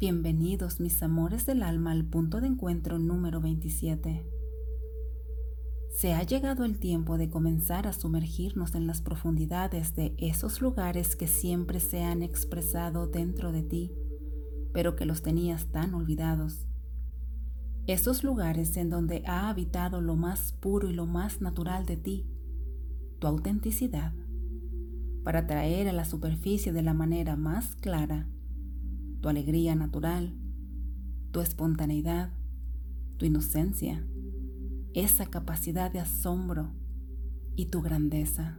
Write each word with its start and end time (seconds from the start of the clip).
Bienvenidos 0.00 0.80
mis 0.80 1.02
amores 1.02 1.44
del 1.44 1.62
alma 1.62 1.90
al 1.90 2.06
punto 2.06 2.40
de 2.40 2.46
encuentro 2.46 2.98
número 2.98 3.42
27. 3.42 4.24
Se 5.90 6.14
ha 6.14 6.22
llegado 6.22 6.64
el 6.64 6.78
tiempo 6.78 7.18
de 7.18 7.28
comenzar 7.28 7.86
a 7.86 7.92
sumergirnos 7.92 8.74
en 8.74 8.86
las 8.86 9.02
profundidades 9.02 9.94
de 9.94 10.14
esos 10.16 10.62
lugares 10.62 11.16
que 11.16 11.26
siempre 11.26 11.80
se 11.80 12.02
han 12.02 12.22
expresado 12.22 13.08
dentro 13.08 13.52
de 13.52 13.62
ti, 13.62 13.92
pero 14.72 14.96
que 14.96 15.04
los 15.04 15.20
tenías 15.20 15.66
tan 15.66 15.92
olvidados. 15.92 16.66
Esos 17.86 18.24
lugares 18.24 18.78
en 18.78 18.88
donde 18.88 19.22
ha 19.26 19.50
habitado 19.50 20.00
lo 20.00 20.16
más 20.16 20.52
puro 20.52 20.88
y 20.88 20.94
lo 20.94 21.04
más 21.04 21.42
natural 21.42 21.84
de 21.84 21.98
ti, 21.98 22.26
tu 23.18 23.26
autenticidad, 23.26 24.14
para 25.24 25.46
traer 25.46 25.90
a 25.90 25.92
la 25.92 26.06
superficie 26.06 26.72
de 26.72 26.80
la 26.80 26.94
manera 26.94 27.36
más 27.36 27.74
clara 27.74 28.30
tu 29.20 29.28
alegría 29.28 29.74
natural, 29.74 30.34
tu 31.30 31.40
espontaneidad, 31.40 32.32
tu 33.18 33.26
inocencia, 33.26 34.04
esa 34.94 35.26
capacidad 35.26 35.92
de 35.92 36.00
asombro 36.00 36.72
y 37.54 37.66
tu 37.66 37.82
grandeza. 37.82 38.58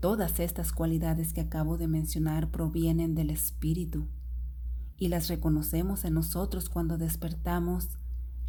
Todas 0.00 0.40
estas 0.40 0.72
cualidades 0.72 1.32
que 1.32 1.42
acabo 1.42 1.76
de 1.76 1.86
mencionar 1.86 2.50
provienen 2.50 3.14
del 3.14 3.30
Espíritu 3.30 4.08
y 4.96 5.08
las 5.08 5.28
reconocemos 5.28 6.04
en 6.04 6.14
nosotros 6.14 6.68
cuando 6.68 6.98
despertamos 6.98 7.88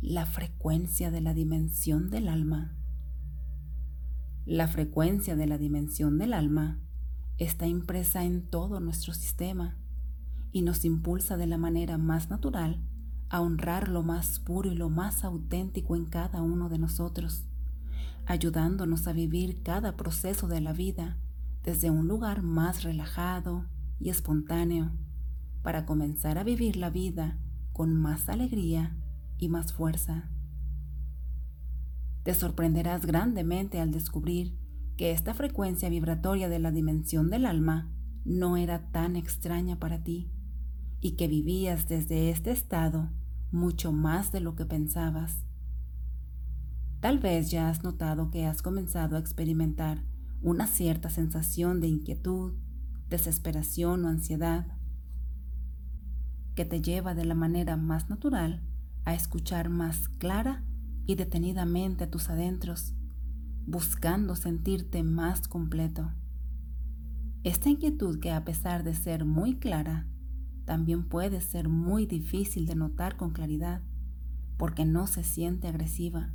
la 0.02 0.26
frecuencia 0.26 1.12
de 1.12 1.22
la 1.22 1.34
dimensión 1.34 2.10
del 2.10 2.28
alma. 2.28 2.76
La 4.46 4.68
frecuencia 4.68 5.36
de 5.36 5.46
la 5.46 5.60
dimensión 5.60 6.18
del 6.18 6.34
alma 6.34 6.80
está 7.38 7.68
impresa 7.68 8.24
en 8.24 8.50
todo 8.50 8.80
nuestro 8.80 9.14
sistema 9.14 9.78
y 10.52 10.62
nos 10.62 10.86
impulsa 10.86 11.38
de 11.38 11.48
la 11.48 11.58
manera 11.58 11.98
más 11.98 12.30
natural 12.30 12.82
a 13.30 13.40
honrar 13.40 13.88
lo 13.88 14.04
más 14.04 14.40
puro 14.40 14.70
y 14.70 14.76
lo 14.76 14.90
más 14.90 15.24
auténtico 15.24 15.96
en 15.96 16.06
cada 16.06 16.42
uno 16.42 16.68
de 16.68 16.78
nosotros, 16.78 17.46
ayudándonos 18.26 19.08
a 19.08 19.14
vivir 19.14 19.64
cada 19.64 19.96
proceso 19.96 20.48
de 20.48 20.60
la 20.60 20.74
vida 20.74 21.18
desde 21.64 21.90
un 21.90 22.08
lugar 22.08 22.42
más 22.42 22.84
relajado 22.84 23.66
y 24.00 24.10
espontáneo, 24.10 24.92
para 25.62 25.86
comenzar 25.86 26.38
a 26.38 26.44
vivir 26.44 26.76
la 26.76 26.90
vida 26.90 27.38
con 27.72 27.96
más 27.96 28.28
alegría 28.28 28.98
y 29.38 29.48
más 29.48 29.72
fuerza. 29.72 30.30
Te 32.24 32.34
sorprenderás 32.34 33.06
grandemente 33.06 33.80
al 33.80 33.92
descubrir 33.92 34.58
que 34.98 35.12
esta 35.12 35.34
frecuencia 35.34 35.88
vibratoria 35.88 36.50
de 36.50 36.60
la 36.60 36.72
dimensión 36.72 37.30
del 37.30 37.46
alma 37.46 37.90
no 38.26 38.58
era 38.58 38.92
tan 38.92 39.16
extraña 39.16 39.80
para 39.80 40.04
ti 40.04 40.30
y 41.02 41.14
que 41.14 41.28
vivías 41.28 41.88
desde 41.88 42.30
este 42.30 42.52
estado 42.52 43.10
mucho 43.52 43.92
más 43.92 44.32
de 44.32 44.40
lo 44.40 44.56
que 44.56 44.66
pensabas. 44.66 45.44
Tal 47.02 47.20
vez 47.20 47.50
ya 47.50 47.70
has 47.70 47.84
notado 47.84 48.30
que 48.30 48.46
has 48.46 48.62
comenzado 48.62 49.16
a 49.16 49.20
experimentar 49.20 50.04
una 50.42 50.68
cierta 50.68 51.10
sensación 51.10 51.82
de 51.82 51.88
inquietud, 51.88 52.54
desesperación 53.10 54.06
o 54.06 54.08
ansiedad 54.08 54.68
que 56.56 56.66
te 56.66 56.82
lleva 56.82 57.16
de 57.16 57.26
la 57.26 57.36
manera 57.36 57.78
más 57.78 58.10
natural 58.10 58.62
a 59.06 59.16
escuchar 59.16 59.70
más 59.70 60.10
clara 60.20 60.64
y 61.06 61.16
detenidamente 61.16 62.08
tus 62.08 62.30
adentros, 62.30 62.94
buscando 63.66 64.36
sentirte 64.36 65.04
más 65.04 65.48
completo. 65.48 66.12
Esta 67.44 67.70
inquietud 67.70 68.20
que 68.20 68.32
a 68.32 68.46
pesar 68.46 68.84
de 68.84 68.94
ser 68.94 69.26
muy 69.26 69.58
clara, 69.58 70.08
también 70.72 71.04
puede 71.04 71.42
ser 71.42 71.68
muy 71.68 72.06
difícil 72.06 72.66
de 72.66 72.76
notar 72.76 73.18
con 73.18 73.32
claridad 73.32 73.82
porque 74.56 74.86
no 74.86 75.06
se 75.06 75.22
siente 75.22 75.68
agresiva, 75.68 76.32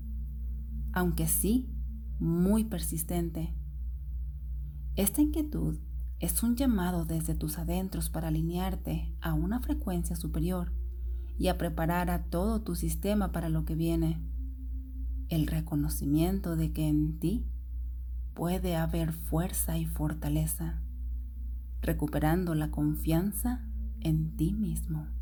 aunque 0.93 1.27
sí 1.27 1.71
muy 2.19 2.65
persistente. 2.65 3.55
Esta 4.95 5.23
inquietud 5.23 5.79
es 6.19 6.43
un 6.43 6.55
llamado 6.55 7.07
desde 7.07 7.35
tus 7.35 7.57
adentros 7.57 8.11
para 8.11 8.29
alinearte 8.29 9.17
a 9.23 9.33
una 9.33 9.61
frecuencia 9.61 10.17
superior 10.17 10.71
y 11.39 11.49
a 11.49 11.57
preparar 11.57 12.11
a 12.11 12.25
todo 12.25 12.61
tu 12.61 12.75
sistema 12.75 13.33
para 13.33 13.49
lo 13.49 13.65
que 13.65 13.75
viene. 13.75 14.23
El 15.31 15.47
reconocimiento 15.47 16.57
de 16.57 16.75
que 16.75 16.87
en 16.87 17.19
ti 17.19 17.47
puede 18.35 18.77
haber 18.77 19.15
fuerza 19.15 19.79
y 19.79 19.87
fortaleza, 19.87 20.83
recuperando 21.81 22.55
la 22.55 22.71
confianza 22.71 23.67
en 24.07 24.37
ti 24.37 24.53
mismo. 24.53 25.16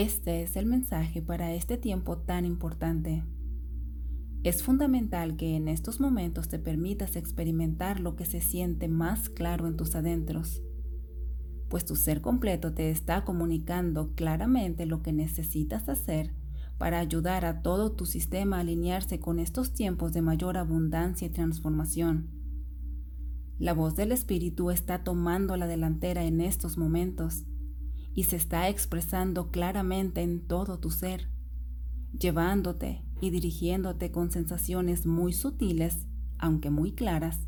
Este 0.00 0.42
es 0.42 0.56
el 0.56 0.64
mensaje 0.64 1.20
para 1.20 1.52
este 1.52 1.76
tiempo 1.76 2.16
tan 2.16 2.46
importante. 2.46 3.22
Es 4.42 4.62
fundamental 4.62 5.36
que 5.36 5.56
en 5.56 5.68
estos 5.68 6.00
momentos 6.00 6.48
te 6.48 6.58
permitas 6.58 7.16
experimentar 7.16 8.00
lo 8.00 8.16
que 8.16 8.24
se 8.24 8.40
siente 8.40 8.88
más 8.88 9.28
claro 9.28 9.66
en 9.66 9.76
tus 9.76 9.94
adentros, 9.94 10.62
pues 11.68 11.84
tu 11.84 11.96
ser 11.96 12.22
completo 12.22 12.72
te 12.72 12.90
está 12.90 13.26
comunicando 13.26 14.14
claramente 14.14 14.86
lo 14.86 15.02
que 15.02 15.12
necesitas 15.12 15.90
hacer 15.90 16.32
para 16.78 16.98
ayudar 16.98 17.44
a 17.44 17.60
todo 17.60 17.92
tu 17.92 18.06
sistema 18.06 18.56
a 18.56 18.60
alinearse 18.60 19.20
con 19.20 19.38
estos 19.38 19.74
tiempos 19.74 20.14
de 20.14 20.22
mayor 20.22 20.56
abundancia 20.56 21.26
y 21.26 21.30
transformación. 21.30 22.30
La 23.58 23.74
voz 23.74 23.96
del 23.96 24.12
Espíritu 24.12 24.70
está 24.70 25.04
tomando 25.04 25.58
la 25.58 25.66
delantera 25.66 26.24
en 26.24 26.40
estos 26.40 26.78
momentos 26.78 27.44
y 28.14 28.24
se 28.24 28.36
está 28.36 28.68
expresando 28.68 29.50
claramente 29.50 30.22
en 30.22 30.46
todo 30.46 30.78
tu 30.78 30.90
ser, 30.90 31.30
llevándote 32.18 33.04
y 33.20 33.30
dirigiéndote 33.30 34.10
con 34.10 34.30
sensaciones 34.30 35.06
muy 35.06 35.32
sutiles, 35.32 36.06
aunque 36.38 36.70
muy 36.70 36.92
claras, 36.92 37.46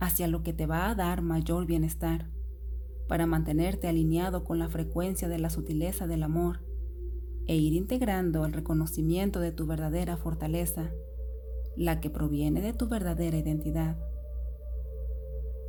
hacia 0.00 0.28
lo 0.28 0.42
que 0.42 0.52
te 0.52 0.66
va 0.66 0.90
a 0.90 0.94
dar 0.94 1.22
mayor 1.22 1.66
bienestar, 1.66 2.30
para 3.08 3.26
mantenerte 3.26 3.86
alineado 3.86 4.44
con 4.44 4.58
la 4.58 4.68
frecuencia 4.68 5.28
de 5.28 5.38
la 5.38 5.50
sutileza 5.50 6.06
del 6.06 6.22
amor 6.22 6.64
e 7.46 7.56
ir 7.56 7.72
integrando 7.72 8.44
el 8.44 8.52
reconocimiento 8.52 9.38
de 9.38 9.52
tu 9.52 9.66
verdadera 9.66 10.16
fortaleza, 10.16 10.90
la 11.76 12.00
que 12.00 12.10
proviene 12.10 12.60
de 12.60 12.72
tu 12.72 12.88
verdadera 12.88 13.36
identidad. 13.36 13.96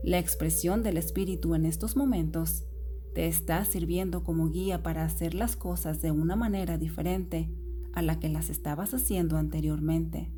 La 0.03 0.17
expresión 0.17 0.83
del 0.83 0.97
espíritu 0.97 1.53
en 1.53 1.65
estos 1.65 1.95
momentos 1.95 2.66
te 3.17 3.25
está 3.25 3.65
sirviendo 3.65 4.23
como 4.23 4.51
guía 4.51 4.83
para 4.83 5.03
hacer 5.03 5.33
las 5.33 5.55
cosas 5.55 6.03
de 6.03 6.11
una 6.11 6.35
manera 6.35 6.77
diferente 6.77 7.49
a 7.91 8.03
la 8.03 8.19
que 8.19 8.29
las 8.29 8.51
estabas 8.51 8.93
haciendo 8.93 9.37
anteriormente. 9.37 10.31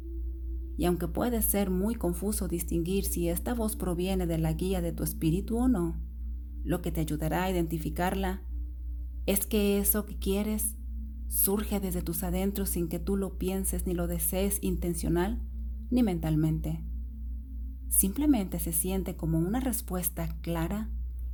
Y 0.78 0.86
aunque 0.86 1.10
puede 1.10 1.42
ser 1.42 1.72
muy 1.72 1.96
confuso 1.96 2.48
distinguir 2.48 3.04
si 3.04 3.28
esta 3.28 3.54
voz 3.54 3.76
proviene 3.76 4.28
de 4.28 4.38
la 4.38 4.54
guía 4.54 4.80
de 4.80 4.94
tu 4.94 5.04
espíritu 5.04 5.58
o 5.58 5.68
no, 5.68 6.00
lo 6.64 6.82
que 6.82 6.94
te 6.94 7.02
ayudará 7.02 7.44
a 7.44 7.52
identificarla 7.52 8.44
es 9.26 9.46
que 9.46 9.80
eso 9.80 10.06
que 10.06 10.18
quieres 10.18 10.78
surge 11.28 11.82
desde 11.82 12.02
tus 12.02 12.24
adentros 12.24 12.70
sin 12.70 12.88
que 12.88 13.00
tú 13.00 13.18
lo 13.18 13.38
pienses 13.38 13.88
ni 13.88 13.94
lo 13.94 14.08
desees 14.08 14.58
intencional 14.64 15.42
ni 15.90 16.02
mentalmente. 16.02 16.82
Simplemente 17.90 18.58
se 18.58 18.72
siente 18.72 19.18
como 19.18 19.38
una 19.38 19.60
respuesta 19.60 20.30
clara 20.42 20.90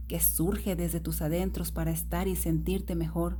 que 0.07 0.19
surge 0.19 0.75
desde 0.75 0.99
tus 0.99 1.21
adentros 1.21 1.71
para 1.71 1.91
estar 1.91 2.27
y 2.27 2.35
sentirte 2.35 2.95
mejor, 2.95 3.39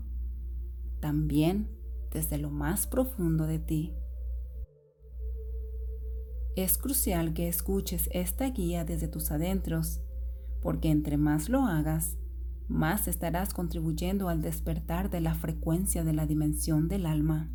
también 1.00 1.70
desde 2.12 2.38
lo 2.38 2.50
más 2.50 2.88
profundo 2.88 3.46
de 3.46 3.60
ti. 3.60 3.94
Es 6.56 6.78
crucial 6.78 7.34
que 7.34 7.48
escuches 7.50 8.10
esta 8.14 8.50
guía 8.50 8.86
desde 8.86 9.08
tus 9.08 9.30
adentros, 9.32 10.02
porque 10.62 10.90
entre 10.90 11.18
más 11.18 11.50
lo 11.50 11.64
hagas, 11.64 12.18
más 12.68 13.08
estarás 13.08 13.54
contribuyendo 13.54 14.30
al 14.30 14.42
despertar 14.42 15.10
de 15.10 15.22
la 15.22 15.36
frecuencia 15.36 16.04
de 16.04 16.14
la 16.14 16.26
dimensión 16.26 16.88
del 16.88 17.06
alma. 17.06 17.52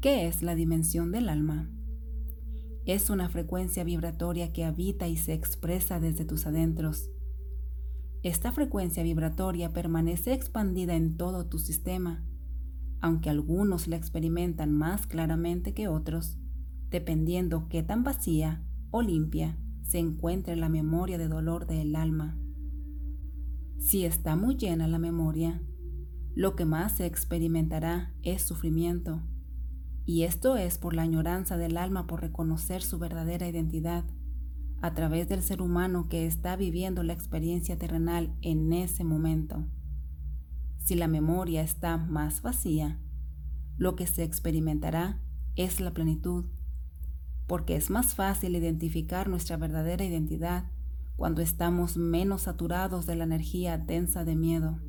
¿Qué 0.00 0.26
es 0.26 0.42
la 0.42 0.56
dimensión 0.56 1.12
del 1.12 1.28
alma? 1.28 1.70
Es 2.84 3.10
una 3.10 3.28
frecuencia 3.28 3.84
vibratoria 3.84 4.52
que 4.52 4.64
habita 4.64 5.06
y 5.06 5.16
se 5.16 5.34
expresa 5.34 6.00
desde 6.00 6.24
tus 6.24 6.46
adentros. 6.46 7.10
esta 8.24 8.52
frecuencia 8.52 9.02
vibratoria 9.02 9.72
permanece 9.72 10.32
expandida 10.32 10.94
en 10.94 11.16
todo 11.16 11.46
tu 11.46 11.58
sistema, 11.58 12.24
aunque 13.00 13.30
algunos 13.30 13.88
la 13.88 13.96
experimentan 13.96 14.72
más 14.72 15.08
claramente 15.08 15.74
que 15.74 15.88
otros, 15.88 16.38
dependiendo 16.88 17.68
qué 17.68 17.82
tan 17.82 18.04
vacía 18.04 18.64
o 18.92 19.02
limpia 19.02 19.58
se 19.82 19.98
encuentre 19.98 20.54
la 20.54 20.68
memoria 20.68 21.18
de 21.18 21.28
dolor 21.28 21.66
del 21.66 21.96
alma. 21.96 22.38
Si 23.78 24.04
está 24.04 24.36
muy 24.36 24.56
llena 24.56 24.86
la 24.86 24.98
memoria, 24.98 25.60
lo 26.34 26.54
que 26.54 26.64
más 26.64 26.92
se 26.92 27.06
experimentará 27.06 28.14
es 28.22 28.42
sufrimiento, 28.42 29.22
y 30.04 30.22
esto 30.22 30.56
es 30.56 30.78
por 30.78 30.94
la 30.94 31.02
añoranza 31.02 31.56
del 31.56 31.76
alma 31.76 32.06
por 32.06 32.20
reconocer 32.20 32.82
su 32.82 32.98
verdadera 32.98 33.48
identidad 33.48 34.04
a 34.80 34.94
través 34.94 35.28
del 35.28 35.42
ser 35.42 35.62
humano 35.62 36.08
que 36.08 36.26
está 36.26 36.56
viviendo 36.56 37.04
la 37.04 37.12
experiencia 37.12 37.78
terrenal 37.78 38.34
en 38.42 38.72
ese 38.72 39.04
momento. 39.04 39.64
Si 40.78 40.96
la 40.96 41.06
memoria 41.06 41.62
está 41.62 41.96
más 41.96 42.42
vacía, 42.42 42.98
lo 43.76 43.94
que 43.94 44.08
se 44.08 44.24
experimentará 44.24 45.20
es 45.54 45.80
la 45.80 45.92
plenitud, 45.92 46.46
porque 47.46 47.76
es 47.76 47.90
más 47.90 48.14
fácil 48.14 48.56
identificar 48.56 49.28
nuestra 49.28 49.56
verdadera 49.56 50.04
identidad 50.04 50.70
cuando 51.14 51.42
estamos 51.42 51.96
menos 51.96 52.42
saturados 52.42 53.06
de 53.06 53.14
la 53.14 53.24
energía 53.24 53.78
densa 53.78 54.24
de 54.24 54.34
miedo. 54.34 54.80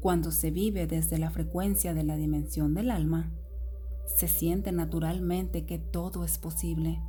Cuando 0.00 0.30
se 0.30 0.50
vive 0.50 0.86
desde 0.86 1.18
la 1.18 1.30
frecuencia 1.30 1.92
de 1.94 2.04
la 2.04 2.16
dimensión 2.16 2.74
del 2.74 2.90
alma, 2.90 3.30
se 4.16 4.28
siente 4.28 4.72
naturalmente 4.72 5.66
que 5.66 5.78
todo 5.78 6.24
es 6.24 6.38
posible 6.38 7.00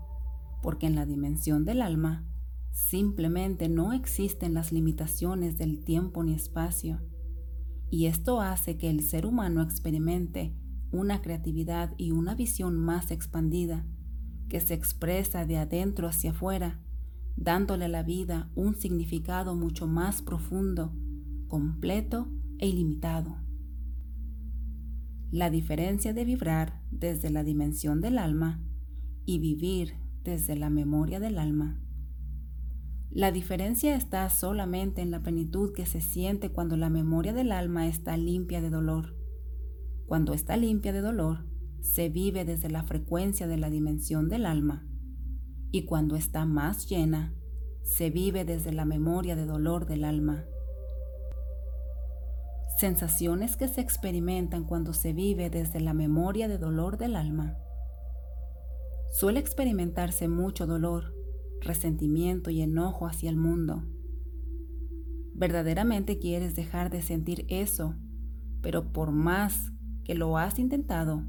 porque 0.61 0.87
en 0.87 0.95
la 0.95 1.05
dimensión 1.05 1.65
del 1.65 1.81
alma 1.81 2.25
simplemente 2.71 3.67
no 3.67 3.93
existen 3.93 4.53
las 4.53 4.71
limitaciones 4.71 5.57
del 5.57 5.83
tiempo 5.83 6.23
ni 6.23 6.33
espacio, 6.33 7.01
y 7.89 8.05
esto 8.05 8.39
hace 8.39 8.77
que 8.77 8.89
el 8.89 9.01
ser 9.01 9.25
humano 9.25 9.61
experimente 9.61 10.55
una 10.91 11.21
creatividad 11.21 11.93
y 11.97 12.11
una 12.11 12.35
visión 12.35 12.77
más 12.77 13.11
expandida, 13.11 13.85
que 14.47 14.61
se 14.61 14.73
expresa 14.73 15.45
de 15.45 15.57
adentro 15.57 16.07
hacia 16.07 16.31
afuera, 16.31 16.79
dándole 17.35 17.85
a 17.85 17.89
la 17.89 18.03
vida 18.03 18.51
un 18.55 18.75
significado 18.75 19.55
mucho 19.55 19.87
más 19.87 20.21
profundo, 20.21 20.93
completo 21.47 22.29
e 22.61 22.67
ilimitado. 22.67 23.35
La 25.31 25.49
diferencia 25.49 26.13
de 26.13 26.23
vibrar 26.23 26.81
desde 26.91 27.29
la 27.29 27.43
dimensión 27.43 27.99
del 27.99 28.17
alma 28.17 28.63
y 29.25 29.39
vivir 29.39 29.95
desde 30.23 30.55
la 30.55 30.69
memoria 30.69 31.19
del 31.19 31.37
alma. 31.37 31.81
La 33.09 33.31
diferencia 33.31 33.95
está 33.95 34.29
solamente 34.29 35.01
en 35.01 35.11
la 35.11 35.21
plenitud 35.21 35.73
que 35.73 35.85
se 35.85 35.99
siente 35.99 36.49
cuando 36.49 36.77
la 36.77 36.89
memoria 36.89 37.33
del 37.33 37.51
alma 37.51 37.87
está 37.87 38.15
limpia 38.15 38.61
de 38.61 38.69
dolor. 38.69 39.17
Cuando 40.05 40.33
está 40.33 40.55
limpia 40.55 40.93
de 40.93 41.01
dolor, 41.01 41.45
se 41.81 42.09
vive 42.09 42.45
desde 42.45 42.69
la 42.69 42.83
frecuencia 42.83 43.47
de 43.47 43.57
la 43.57 43.69
dimensión 43.69 44.29
del 44.29 44.45
alma. 44.45 44.87
Y 45.71 45.85
cuando 45.85 46.15
está 46.15 46.45
más 46.45 46.87
llena, 46.87 47.33
se 47.83 48.09
vive 48.09 48.45
desde 48.45 48.71
la 48.71 48.85
memoria 48.85 49.35
de 49.35 49.45
dolor 49.45 49.87
del 49.87 50.03
alma. 50.03 50.45
Sensaciones 52.81 53.57
que 53.57 53.67
se 53.67 53.79
experimentan 53.79 54.63
cuando 54.63 54.93
se 54.93 55.13
vive 55.13 55.51
desde 55.51 55.79
la 55.81 55.93
memoria 55.93 56.47
de 56.47 56.57
dolor 56.57 56.97
del 56.97 57.15
alma 57.15 57.55
suele 59.11 59.39
experimentarse 59.39 60.27
mucho 60.27 60.65
dolor, 60.65 61.13
resentimiento 61.61 62.49
y 62.49 62.63
enojo 62.63 63.05
hacia 63.05 63.29
el 63.29 63.37
mundo. 63.37 63.83
Verdaderamente 65.35 66.17
quieres 66.17 66.55
dejar 66.55 66.89
de 66.89 67.03
sentir 67.03 67.45
eso, 67.49 67.93
pero 68.63 68.91
por 68.91 69.11
más 69.11 69.71
que 70.03 70.15
lo 70.15 70.39
has 70.39 70.57
intentado, 70.57 71.23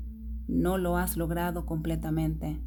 no 0.48 0.78
lo 0.78 0.96
has 0.96 1.18
logrado 1.18 1.66
completamente. 1.66 2.62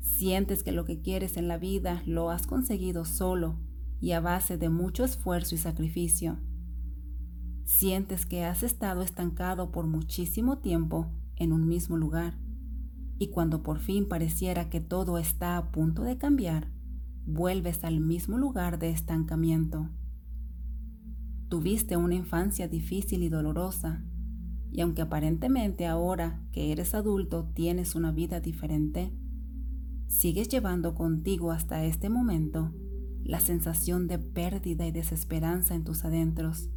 Sientes 0.00 0.62
que 0.62 0.72
lo 0.72 0.84
que 0.84 1.00
quieres 1.00 1.38
en 1.38 1.48
la 1.48 1.56
vida 1.56 2.02
lo 2.04 2.28
has 2.28 2.46
conseguido 2.46 3.06
solo 3.06 3.58
y 3.98 4.12
a 4.12 4.20
base 4.20 4.58
de 4.58 4.68
mucho 4.68 5.04
esfuerzo 5.04 5.54
y 5.54 5.58
sacrificio. 5.58 6.38
Sientes 7.64 8.26
que 8.26 8.44
has 8.44 8.62
estado 8.62 9.02
estancado 9.02 9.70
por 9.70 9.86
muchísimo 9.86 10.58
tiempo 10.58 11.10
en 11.36 11.52
un 11.52 11.66
mismo 11.68 11.96
lugar 11.96 12.38
y 13.22 13.28
cuando 13.28 13.62
por 13.62 13.78
fin 13.78 14.08
pareciera 14.08 14.68
que 14.68 14.80
todo 14.80 15.16
está 15.16 15.56
a 15.56 15.70
punto 15.70 16.02
de 16.02 16.18
cambiar, 16.18 16.72
vuelves 17.24 17.84
al 17.84 18.00
mismo 18.00 18.36
lugar 18.36 18.80
de 18.80 18.90
estancamiento. 18.90 19.90
Tuviste 21.48 21.96
una 21.96 22.16
infancia 22.16 22.66
difícil 22.66 23.22
y 23.22 23.28
dolorosa, 23.28 24.04
y 24.72 24.80
aunque 24.80 25.02
aparentemente 25.02 25.86
ahora 25.86 26.42
que 26.50 26.72
eres 26.72 26.96
adulto 26.96 27.48
tienes 27.54 27.94
una 27.94 28.10
vida 28.10 28.40
diferente, 28.40 29.12
sigues 30.08 30.48
llevando 30.48 30.96
contigo 30.96 31.52
hasta 31.52 31.84
este 31.84 32.08
momento 32.08 32.74
la 33.22 33.38
sensación 33.38 34.08
de 34.08 34.18
pérdida 34.18 34.84
y 34.84 34.90
desesperanza 34.90 35.76
en 35.76 35.84
tus 35.84 36.04
adentros, 36.04 36.70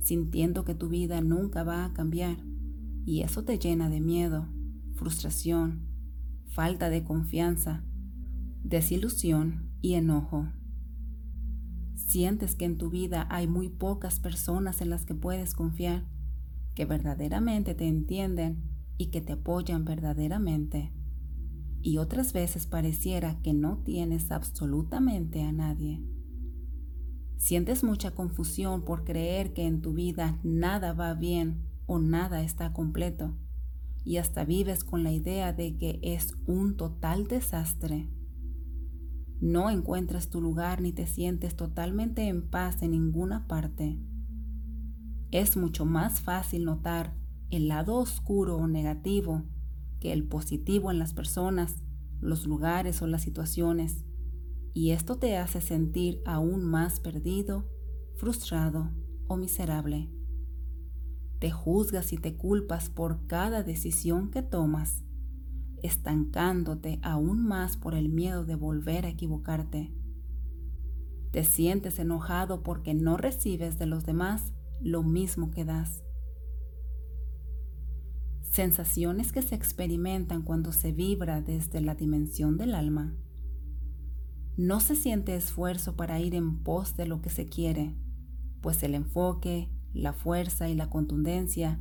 sintiendo 0.00 0.64
que 0.64 0.74
tu 0.74 0.88
vida 0.88 1.20
nunca 1.20 1.64
va 1.64 1.84
a 1.84 1.92
cambiar, 1.92 2.36
y 3.04 3.22
eso 3.22 3.44
te 3.44 3.58
llena 3.58 3.88
de 3.88 4.00
miedo 4.00 4.48
frustración, 5.00 5.86
falta 6.48 6.90
de 6.90 7.04
confianza, 7.04 7.82
desilusión 8.62 9.70
y 9.80 9.94
enojo. 9.94 10.46
Sientes 11.94 12.54
que 12.54 12.66
en 12.66 12.76
tu 12.76 12.90
vida 12.90 13.26
hay 13.30 13.46
muy 13.46 13.70
pocas 13.70 14.20
personas 14.20 14.82
en 14.82 14.90
las 14.90 15.06
que 15.06 15.14
puedes 15.14 15.54
confiar, 15.54 16.06
que 16.74 16.84
verdaderamente 16.84 17.74
te 17.74 17.88
entienden 17.88 18.62
y 18.98 19.06
que 19.06 19.22
te 19.22 19.32
apoyan 19.32 19.86
verdaderamente. 19.86 20.92
Y 21.80 21.96
otras 21.96 22.34
veces 22.34 22.66
pareciera 22.66 23.40
que 23.40 23.54
no 23.54 23.78
tienes 23.78 24.30
absolutamente 24.30 25.42
a 25.42 25.50
nadie. 25.50 26.04
Sientes 27.40 27.82
mucha 27.82 28.10
confusión 28.10 28.84
por 28.84 29.02
creer 29.02 29.54
que 29.54 29.66
en 29.66 29.80
tu 29.80 29.94
vida 29.94 30.38
nada 30.42 30.92
va 30.92 31.14
bien 31.14 31.62
o 31.86 31.98
nada 31.98 32.42
está 32.42 32.74
completo 32.74 33.34
y 34.04 34.18
hasta 34.18 34.44
vives 34.44 34.84
con 34.84 35.04
la 35.04 35.10
idea 35.10 35.54
de 35.54 35.78
que 35.78 36.00
es 36.02 36.34
un 36.44 36.76
total 36.76 37.28
desastre. 37.28 38.10
No 39.40 39.70
encuentras 39.70 40.28
tu 40.28 40.42
lugar 40.42 40.82
ni 40.82 40.92
te 40.92 41.06
sientes 41.06 41.56
totalmente 41.56 42.28
en 42.28 42.46
paz 42.46 42.82
en 42.82 42.90
ninguna 42.90 43.48
parte. 43.48 43.98
Es 45.30 45.56
mucho 45.56 45.86
más 45.86 46.20
fácil 46.20 46.66
notar 46.66 47.16
el 47.48 47.68
lado 47.68 47.96
oscuro 47.96 48.58
o 48.58 48.68
negativo 48.68 49.44
que 49.98 50.12
el 50.12 50.24
positivo 50.24 50.90
en 50.90 50.98
las 50.98 51.14
personas, 51.14 51.82
los 52.20 52.46
lugares 52.46 53.00
o 53.00 53.06
las 53.06 53.22
situaciones, 53.22 54.04
y 54.72 54.90
esto 54.90 55.16
te 55.16 55.36
hace 55.36 55.60
sentir 55.60 56.22
aún 56.24 56.64
más 56.64 57.00
perdido, 57.00 57.68
frustrado 58.16 58.90
o 59.26 59.36
miserable 59.36 60.10
te 61.40 61.50
juzgas 61.50 62.12
y 62.12 62.18
te 62.18 62.36
culpas 62.36 62.90
por 62.90 63.26
cada 63.26 63.62
decisión 63.62 64.30
que 64.30 64.42
tomas, 64.42 65.02
estancándote 65.82 67.00
aún 67.02 67.42
más 67.42 67.78
por 67.78 67.94
el 67.94 68.10
miedo 68.10 68.44
de 68.44 68.56
volver 68.56 69.06
a 69.06 69.08
equivocarte. 69.08 69.90
Te 71.32 71.44
sientes 71.44 71.98
enojado 71.98 72.62
porque 72.62 72.92
no 72.92 73.16
recibes 73.16 73.78
de 73.78 73.86
los 73.86 74.04
demás 74.04 74.52
lo 74.82 75.02
mismo 75.02 75.50
que 75.50 75.64
das. 75.64 76.04
Sensaciones 78.42 79.32
que 79.32 79.40
se 79.40 79.54
experimentan 79.54 80.42
cuando 80.42 80.72
se 80.72 80.92
vibra 80.92 81.40
desde 81.40 81.80
la 81.80 81.94
dimensión 81.94 82.58
del 82.58 82.74
alma. 82.74 83.14
No 84.56 84.80
se 84.80 84.96
siente 84.96 85.34
esfuerzo 85.34 85.96
para 85.96 86.20
ir 86.20 86.34
en 86.34 86.62
pos 86.62 86.96
de 86.96 87.06
lo 87.06 87.22
que 87.22 87.30
se 87.30 87.46
quiere, 87.46 87.94
pues 88.60 88.82
el 88.82 88.94
enfoque, 88.94 89.70
la 89.92 90.12
fuerza 90.12 90.68
y 90.68 90.74
la 90.74 90.90
contundencia 90.90 91.80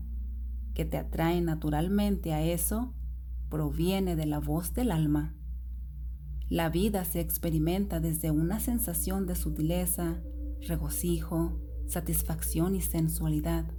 que 0.74 0.86
te 0.86 0.98
atraen 0.98 1.46
naturalmente 1.46 2.34
a 2.34 2.42
eso 2.42 2.94
proviene 3.50 4.16
de 4.16 4.26
la 4.26 4.40
voz 4.40 4.74
del 4.74 4.92
alma. 4.92 5.36
La 6.48 6.70
vida 6.70 7.04
se 7.06 7.20
experimenta 7.20 8.00
desde 8.00 8.32
una 8.32 8.60
sensación 8.60 9.28
de 9.28 9.36
sutileza, 9.36 10.22
regocijo, 10.68 11.60
satisfacción 11.86 12.76
y 12.76 12.82
sensualidad. 12.82 13.72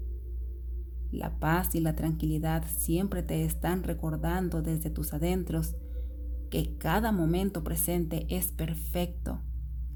La 1.11 1.39
paz 1.41 1.75
y 1.75 1.81
la 1.81 1.97
tranquilidad 1.97 2.65
siempre 2.69 3.23
te 3.23 3.45
están 3.45 3.83
recordando 3.83 4.63
desde 4.63 4.91
tus 4.91 5.13
adentros 5.13 5.75
que 6.51 6.77
cada 6.79 7.13
momento 7.13 7.65
presente 7.65 8.27
es 8.29 8.49
perfecto, 8.49 9.41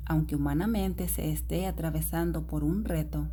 aunque 0.07 0.37
humanamente 0.37 1.09
se 1.09 1.31
esté 1.31 1.67
atravesando 1.67 2.47
por 2.47 2.65
un 2.65 2.85
reto 2.85 3.31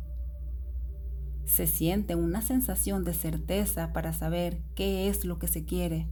se 1.44 1.66
siente 1.66 2.14
una 2.14 2.40
sensación 2.40 3.04
de 3.04 3.14
certeza 3.14 3.92
para 3.92 4.12
saber 4.12 4.62
qué 4.74 5.08
es 5.08 5.24
lo 5.24 5.38
que 5.38 5.48
se 5.48 5.64
quiere, 5.64 6.08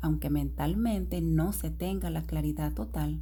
aunque 0.00 0.30
mentalmente 0.30 1.20
no 1.20 1.52
se 1.52 1.70
tenga 1.70 2.10
la 2.10 2.26
claridad 2.26 2.74
total. 2.74 3.20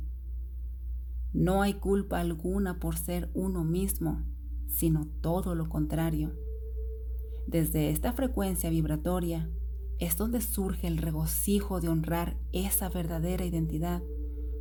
No 1.33 1.63
hay 1.63 1.75
culpa 1.75 2.21
alguna 2.21 2.79
por 2.79 2.97
ser 2.97 3.31
uno 3.33 3.65
mismo, 3.65 4.23
sino 4.67 5.07
todo 5.21 5.55
lo 5.55 5.69
contrario. 5.69 6.35
Desde 7.47 7.91
esta 7.91 8.13
frecuencia 8.13 8.69
vibratoria 8.71 9.49
es 10.03 10.17
donde 10.17 10.41
surge 10.41 10.89
el 10.89 10.99
regocijo 10.99 11.81
de 11.81 11.89
honrar 11.89 12.37
esa 12.53 12.89
verdadera 12.89 13.45
identidad, 13.45 14.03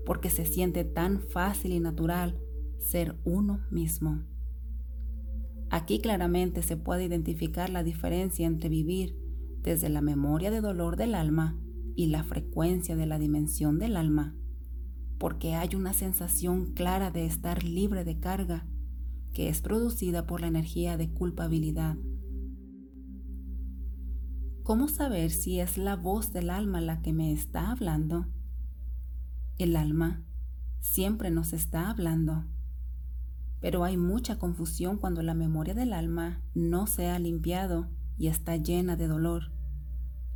porque 0.05 0.29
se 0.29 0.45
siente 0.45 0.83
tan 0.83 1.19
fácil 1.19 1.71
y 1.71 1.79
natural 1.79 2.39
ser 2.77 3.17
uno 3.23 3.59
mismo. 3.71 4.23
Aquí 5.71 5.97
claramente 5.97 6.61
se 6.61 6.77
puede 6.77 7.05
identificar 7.05 7.71
la 7.71 7.81
diferencia 7.81 8.45
entre 8.45 8.69
vivir 8.69 9.17
desde 9.63 9.89
la 9.89 10.01
memoria 10.01 10.51
de 10.51 10.61
dolor 10.61 10.95
del 10.95 11.15
alma 11.15 11.57
y 11.95 12.07
la 12.07 12.23
frecuencia 12.23 12.95
de 12.95 13.07
la 13.07 13.17
dimensión 13.17 13.79
del 13.79 13.97
alma, 13.97 14.35
porque 15.17 15.55
hay 15.55 15.69
una 15.75 15.93
sensación 15.93 16.73
clara 16.73 17.09
de 17.09 17.25
estar 17.25 17.63
libre 17.63 18.03
de 18.03 18.19
carga 18.19 18.67
que 19.33 19.49
es 19.49 19.61
producida 19.61 20.27
por 20.27 20.41
la 20.41 20.47
energía 20.47 20.97
de 20.97 21.09
culpabilidad. 21.09 21.97
¿Cómo 24.63 24.87
saber 24.89 25.31
si 25.31 25.59
es 25.59 25.79
la 25.79 25.95
voz 25.95 26.33
del 26.33 26.51
alma 26.51 26.81
la 26.81 27.01
que 27.01 27.13
me 27.13 27.31
está 27.31 27.71
hablando? 27.71 28.27
El 29.57 29.75
alma 29.75 30.23
siempre 30.79 31.31
nos 31.31 31.51
está 31.51 31.89
hablando, 31.89 32.45
pero 33.59 33.83
hay 33.83 33.97
mucha 33.97 34.37
confusión 34.37 34.97
cuando 34.97 35.23
la 35.23 35.33
memoria 35.33 35.73
del 35.73 35.93
alma 35.93 36.43
no 36.53 36.85
se 36.85 37.07
ha 37.09 37.17
limpiado 37.17 37.89
y 38.19 38.27
está 38.27 38.55
llena 38.55 38.95
de 38.95 39.07
dolor. 39.07 39.51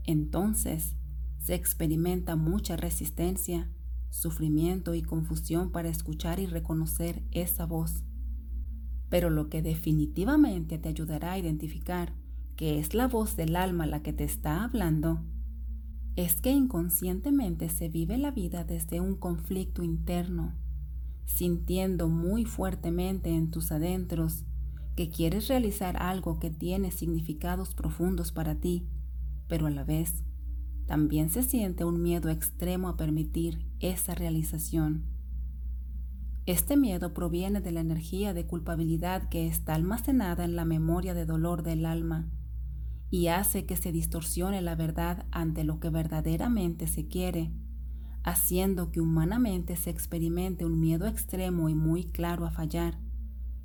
Entonces 0.06 0.96
se 1.38 1.54
experimenta 1.54 2.36
mucha 2.36 2.76
resistencia, 2.76 3.70
sufrimiento 4.10 4.96
y 4.96 5.04
confusión 5.04 5.72
para 5.72 5.90
escuchar 5.90 6.40
y 6.40 6.48
reconocer 6.48 7.24
esa 7.30 7.68
voz. 7.68 8.04
Pero 9.08 9.30
lo 9.30 9.50
que 9.50 9.62
definitivamente 9.62 10.80
te 10.80 10.90
ayudará 10.90 11.34
a 11.34 11.38
identificar 11.38 12.25
que 12.56 12.80
es 12.80 12.94
la 12.94 13.08
voz 13.08 13.36
del 13.36 13.56
alma 13.56 13.86
la 13.86 14.02
que 14.02 14.14
te 14.14 14.24
está 14.24 14.64
hablando, 14.64 15.20
es 16.16 16.42
que 16.42 16.52
inconscientemente 16.52 17.68
se 17.68 17.90
vive 17.90 18.18
la 18.18 18.32
vida 18.32 18.64
desde 18.64 19.02
un 19.02 19.16
conflicto 19.16 19.84
interno, 19.84 20.54
sintiendo 21.26 22.08
muy 22.08 22.46
fuertemente 22.46 23.32
en 23.32 23.52
tus 23.52 23.72
adentros 23.72 24.46
que 24.96 25.10
quieres 25.10 25.50
realizar 25.50 25.98
algo 25.98 26.40
que 26.40 26.50
tiene 26.50 26.92
significados 26.92 27.76
profundos 27.76 28.32
para 28.32 28.56
ti, 28.56 28.88
pero 29.50 29.68
a 29.68 29.70
la 29.70 29.84
vez 29.84 30.24
también 30.86 31.30
se 31.30 31.44
siente 31.44 31.84
un 31.84 32.02
miedo 32.02 32.30
extremo 32.30 32.88
a 32.88 32.96
permitir 32.96 33.66
esa 33.82 34.16
realización. 34.16 35.04
Este 36.46 36.78
miedo 36.78 37.14
proviene 37.14 37.60
de 37.60 37.72
la 37.72 37.82
energía 37.82 38.34
de 38.34 38.46
culpabilidad 38.46 39.28
que 39.28 39.48
está 39.48 39.74
almacenada 39.74 40.46
en 40.46 40.56
la 40.56 40.64
memoria 40.64 41.14
de 41.14 41.26
dolor 41.26 41.64
del 41.64 41.86
alma 41.86 42.30
y 43.16 43.30
hace 43.30 43.66
que 43.66 43.78
se 43.78 43.94
distorsione 43.94 44.62
la 44.62 44.76
verdad 44.76 45.26
ante 45.32 45.64
lo 45.64 45.80
que 45.80 45.90
verdaderamente 45.90 46.86
se 46.86 47.08
quiere, 47.08 47.50
haciendo 48.24 48.92
que 48.92 49.00
humanamente 49.00 49.78
se 49.78 49.90
experimente 49.90 50.66
un 50.66 50.82
miedo 50.82 51.08
extremo 51.08 51.70
y 51.70 51.76
muy 51.76 52.04
claro 52.04 52.46
a 52.46 52.52
fallar 52.52 53.00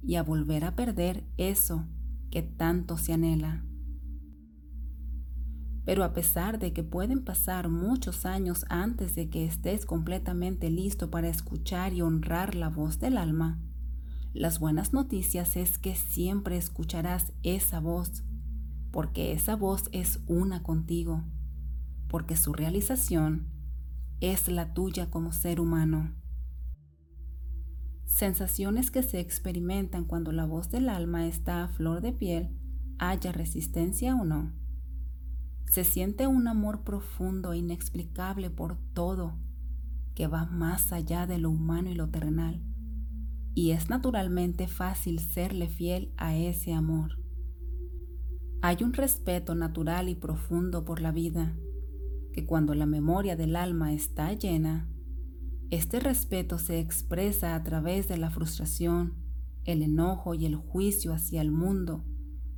y 0.05 0.15
a 0.15 0.23
volver 0.23 0.65
a 0.65 0.77
perder 0.77 1.25
eso 1.37 1.89
que 2.31 2.43
tanto 2.43 2.97
se 2.97 3.13
anhela. 3.13 3.65
Pero 5.85 6.05
a 6.05 6.13
pesar 6.13 6.61
de 6.61 6.73
que 6.73 6.85
pueden 6.85 7.25
pasar 7.25 7.69
muchos 7.69 8.27
años 8.27 8.65
antes 8.69 9.17
de 9.17 9.31
que 9.31 9.47
estés 9.47 9.85
completamente 9.85 10.71
listo 10.71 11.11
para 11.11 11.29
escuchar 11.29 11.93
y 11.93 12.03
honrar 12.03 12.55
la 12.55 12.69
voz 12.69 13.01
del 13.01 13.19
alma, 13.19 13.59
las 14.33 14.61
buenas 14.61 14.93
noticias 14.93 15.57
es 15.57 15.77
que 15.77 15.97
siempre 15.97 16.57
escucharás 16.57 17.33
esa 17.43 17.81
voz, 17.81 18.23
porque 18.91 19.33
esa 19.33 19.57
voz 19.57 19.89
es 19.93 20.21
una 20.27 20.63
contigo, 20.63 21.25
porque 22.09 22.37
su 22.37 22.53
realización 22.53 23.49
es 24.21 24.49
la 24.49 24.75
tuya 24.75 25.11
como 25.11 25.33
ser 25.33 25.61
humano. 25.61 26.13
Sensaciones 28.07 28.91
que 28.91 29.03
se 29.03 29.21
experimentan 29.21 30.05
cuando 30.05 30.33
la 30.33 30.45
voz 30.45 30.71
del 30.71 30.89
alma 30.89 31.27
está 31.27 31.65
a 31.65 31.69
flor 31.69 32.01
de 32.01 32.13
piel, 32.13 32.57
haya 32.99 33.33
resistencia 33.33 34.15
o 34.17 34.25
no 34.25 34.61
se 35.71 35.85
siente 35.85 36.27
un 36.27 36.49
amor 36.49 36.83
profundo 36.83 37.53
e 37.53 37.59
inexplicable 37.59 38.51
por 38.51 38.77
todo, 38.93 39.39
que 40.17 40.27
va 40.27 40.45
más 40.47 40.93
allá 40.93 41.29
de 41.29 41.39
lo 41.39 41.49
humano 41.49 41.91
y 41.91 41.95
lo 41.95 42.09
terrenal, 42.09 42.61
y 43.55 43.71
es 43.71 43.89
naturalmente 43.89 44.67
fácil 44.67 45.21
serle 45.21 45.69
fiel 45.69 46.13
a 46.17 46.35
ese 46.35 46.73
amor. 46.73 47.20
Hay 48.63 48.85
un 48.85 48.93
respeto 48.93 49.55
natural 49.55 50.11
y 50.11 50.15
profundo 50.15 50.85
por 50.85 51.01
la 51.01 51.13
vida, 51.13 51.57
que 52.33 52.45
cuando 52.45 52.75
la 52.75 52.85
memoria 52.85 53.35
del 53.35 53.57
alma 53.57 53.95
está 53.95 54.35
llena, 54.35 54.87
este 55.71 55.99
respeto 55.99 56.59
se 56.59 56.79
expresa 56.79 57.55
a 57.55 57.63
través 57.63 58.07
de 58.09 58.19
la 58.19 58.29
frustración, 58.29 59.15
el 59.65 59.83
enojo 59.83 60.35
y 60.35 60.45
el 60.45 60.57
juicio 60.57 61.15
hacia 61.15 61.41
el 61.41 61.51
mundo, 61.51 62.05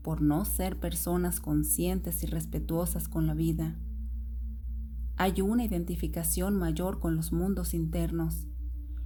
por 0.02 0.22
no 0.22 0.44
ser 0.44 0.80
personas 0.80 1.38
conscientes 1.38 2.24
y 2.24 2.26
respetuosas 2.26 3.08
con 3.08 3.28
la 3.28 3.34
vida. 3.34 3.78
Hay 5.16 5.40
una 5.40 5.64
identificación 5.64 6.56
mayor 6.56 6.98
con 6.98 7.14
los 7.14 7.32
mundos 7.32 7.74
internos 7.74 8.48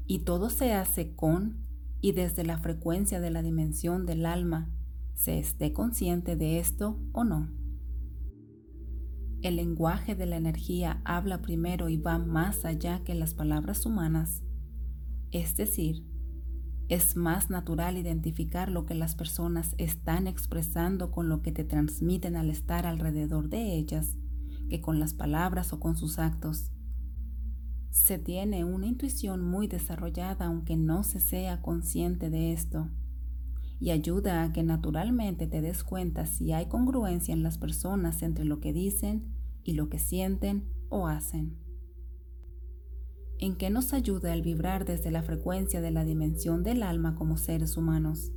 y 0.07 0.21
todo 0.21 0.49
se 0.49 0.73
hace 0.73 1.15
con 1.15 1.59
y 2.01 2.13
desde 2.13 2.45
la 2.45 2.57
frecuencia 2.57 3.21
de 3.21 3.31
la 3.31 3.43
dimensión 3.43 4.07
del 4.07 4.25
alma, 4.25 4.71
se 5.17 5.39
esté 5.39 5.73
consciente 5.73 6.37
de 6.37 6.61
esto 6.61 7.01
o 7.13 7.25
no. 7.25 7.49
El 9.43 9.57
lenguaje 9.57 10.15
de 10.15 10.27
la 10.27 10.37
energía 10.37 11.01
habla 11.05 11.41
primero 11.41 11.89
y 11.89 11.97
va 11.97 12.19
más 12.19 12.65
allá 12.65 13.03
que 13.03 13.15
las 13.15 13.35
palabras 13.35 13.87
humanas, 13.87 14.43
es 15.31 15.57
decir, 15.57 16.05
es 16.89 17.17
más 17.17 17.51
natural 17.51 17.97
identificar 17.97 18.71
lo 18.71 18.87
que 18.87 18.95
las 18.95 19.17
personas 19.17 19.75
están 19.79 20.27
expresando 20.27 21.11
con 21.11 21.29
lo 21.29 21.43
que 21.43 21.51
te 21.51 21.65
transmiten 21.65 22.37
al 22.37 22.51
estar 22.51 22.87
alrededor 22.87 23.49
de 23.49 23.75
ellas 23.75 24.17
que 24.69 24.81
con 24.81 25.01
las 25.01 25.15
palabras 25.15 25.73
o 25.73 25.81
con 25.81 25.97
sus 25.97 26.19
actos. 26.19 26.71
Se 27.91 28.19
tiene 28.19 28.65
una 28.65 28.87
intuición 28.87 29.43
muy 29.43 29.67
desarrollada 29.67 30.47
aunque 30.47 30.77
no 30.77 31.03
se 31.03 31.21
sea 31.21 31.63
consciente 31.63 32.31
de 32.31 32.53
esto 32.53 32.91
y 33.79 33.91
ayuda 33.91 34.43
a 34.43 34.53
que 34.53 34.63
naturalmente 34.63 35.47
te 35.47 35.61
des 35.61 35.85
cuenta 35.85 36.27
si 36.27 36.53
hay 36.53 36.67
congruencia 36.67 37.35
en 37.35 37.43
las 37.43 37.59
personas 37.59 38.23
entre 38.23 38.45
lo 38.45 38.61
que 38.61 38.73
dicen 38.73 39.35
y 39.65 39.75
lo 39.75 39.89
que 39.89 39.99
sienten 39.99 40.65
o 40.89 41.09
hacen 41.09 41.67
en 43.39 43.57
qué 43.57 43.71
nos 43.71 43.93
ayuda 43.93 44.33
el 44.33 44.43
vibrar 44.43 44.85
desde 44.85 45.11
la 45.11 45.23
frecuencia 45.23 45.81
de 45.81 45.91
la 45.91 46.05
dimensión 46.05 46.63
del 46.63 46.83
alma 46.83 47.15
como 47.15 47.37
seres 47.37 47.77
humanos. 47.77 48.33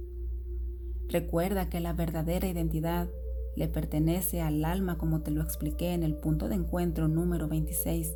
Recuerda 1.08 1.70
que 1.70 1.80
la 1.80 1.94
verdadera 1.94 2.48
identidad 2.48 3.10
le 3.56 3.68
pertenece 3.68 4.42
al 4.42 4.64
alma 4.64 4.98
como 4.98 5.22
te 5.22 5.32
lo 5.32 5.42
expliqué 5.42 5.94
en 5.94 6.04
el 6.04 6.16
punto 6.16 6.50
de 6.50 6.56
encuentro 6.56 7.08
número 7.08 7.48
26, 7.48 8.16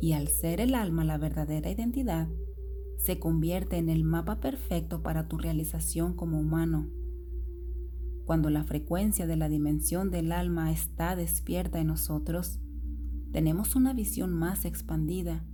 y 0.00 0.12
al 0.12 0.28
ser 0.28 0.60
el 0.60 0.74
alma 0.74 1.04
la 1.04 1.18
verdadera 1.18 1.70
identidad, 1.70 2.28
se 3.02 3.18
convierte 3.18 3.78
en 3.78 3.88
el 3.88 4.04
mapa 4.04 4.38
perfecto 4.38 5.02
para 5.02 5.26
tu 5.26 5.36
realización 5.36 6.14
como 6.14 6.38
humano. 6.38 6.88
Cuando 8.24 8.48
la 8.48 8.62
frecuencia 8.62 9.26
de 9.26 9.34
la 9.34 9.48
dimensión 9.48 10.12
del 10.12 10.30
alma 10.30 10.70
está 10.70 11.16
despierta 11.16 11.80
en 11.80 11.88
nosotros, 11.88 12.60
tenemos 13.32 13.74
una 13.74 13.92
visión 13.92 14.32
más 14.32 14.64
expandida 14.64 15.44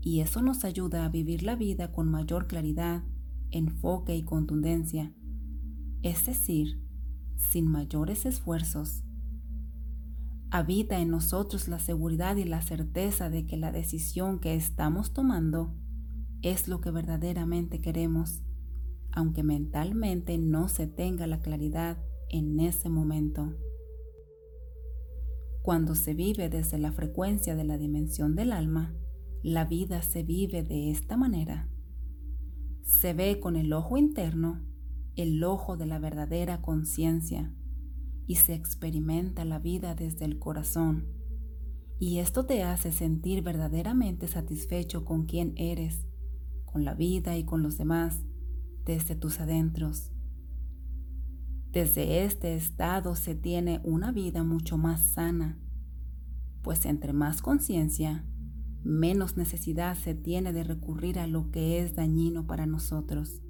y 0.00 0.20
eso 0.20 0.42
nos 0.42 0.64
ayuda 0.64 1.04
a 1.04 1.08
vivir 1.08 1.44
la 1.44 1.54
vida 1.54 1.92
con 1.92 2.10
mayor 2.10 2.48
claridad, 2.48 3.04
enfoque 3.52 4.16
y 4.16 4.24
contundencia, 4.24 5.14
es 6.02 6.26
decir, 6.26 6.82
sin 7.36 7.68
mayores 7.68 8.26
esfuerzos. 8.26 9.04
Habita 10.50 10.98
en 10.98 11.10
nosotros 11.10 11.68
la 11.68 11.78
seguridad 11.78 12.34
y 12.34 12.44
la 12.44 12.60
certeza 12.60 13.30
de 13.30 13.46
que 13.46 13.56
la 13.56 13.70
decisión 13.70 14.40
que 14.40 14.56
estamos 14.56 15.12
tomando 15.12 15.76
es 16.42 16.68
lo 16.68 16.80
que 16.80 16.90
verdaderamente 16.90 17.80
queremos, 17.80 18.42
aunque 19.12 19.42
mentalmente 19.42 20.38
no 20.38 20.68
se 20.68 20.86
tenga 20.86 21.26
la 21.26 21.40
claridad 21.40 21.98
en 22.28 22.60
ese 22.60 22.88
momento. 22.88 23.56
Cuando 25.62 25.94
se 25.94 26.14
vive 26.14 26.48
desde 26.48 26.78
la 26.78 26.92
frecuencia 26.92 27.54
de 27.54 27.64
la 27.64 27.76
dimensión 27.76 28.34
del 28.34 28.52
alma, 28.52 28.94
la 29.42 29.64
vida 29.64 30.02
se 30.02 30.22
vive 30.22 30.62
de 30.62 30.90
esta 30.90 31.16
manera. 31.16 31.68
Se 32.82 33.12
ve 33.12 33.38
con 33.38 33.56
el 33.56 33.72
ojo 33.72 33.96
interno, 33.96 34.64
el 35.16 35.42
ojo 35.44 35.76
de 35.76 35.86
la 35.86 35.98
verdadera 35.98 36.62
conciencia, 36.62 37.52
y 38.26 38.36
se 38.36 38.54
experimenta 38.54 39.44
la 39.44 39.58
vida 39.58 39.94
desde 39.94 40.24
el 40.24 40.38
corazón. 40.38 41.06
Y 41.98 42.18
esto 42.18 42.46
te 42.46 42.62
hace 42.62 42.92
sentir 42.92 43.42
verdaderamente 43.42 44.28
satisfecho 44.28 45.04
con 45.04 45.26
quien 45.26 45.52
eres, 45.56 46.07
con 46.70 46.84
la 46.84 46.94
vida 46.94 47.36
y 47.36 47.44
con 47.44 47.62
los 47.62 47.78
demás 47.78 48.20
desde 48.84 49.14
tus 49.14 49.40
adentros. 49.40 50.12
Desde 51.72 52.24
este 52.24 52.54
estado 52.56 53.14
se 53.14 53.34
tiene 53.34 53.80
una 53.84 54.12
vida 54.12 54.42
mucho 54.42 54.78
más 54.78 55.00
sana, 55.00 55.58
pues 56.62 56.86
entre 56.86 57.12
más 57.12 57.42
conciencia, 57.42 58.24
menos 58.82 59.36
necesidad 59.36 59.96
se 59.96 60.14
tiene 60.14 60.52
de 60.52 60.64
recurrir 60.64 61.18
a 61.18 61.26
lo 61.26 61.50
que 61.50 61.80
es 61.80 61.94
dañino 61.94 62.46
para 62.46 62.66
nosotros. 62.66 63.42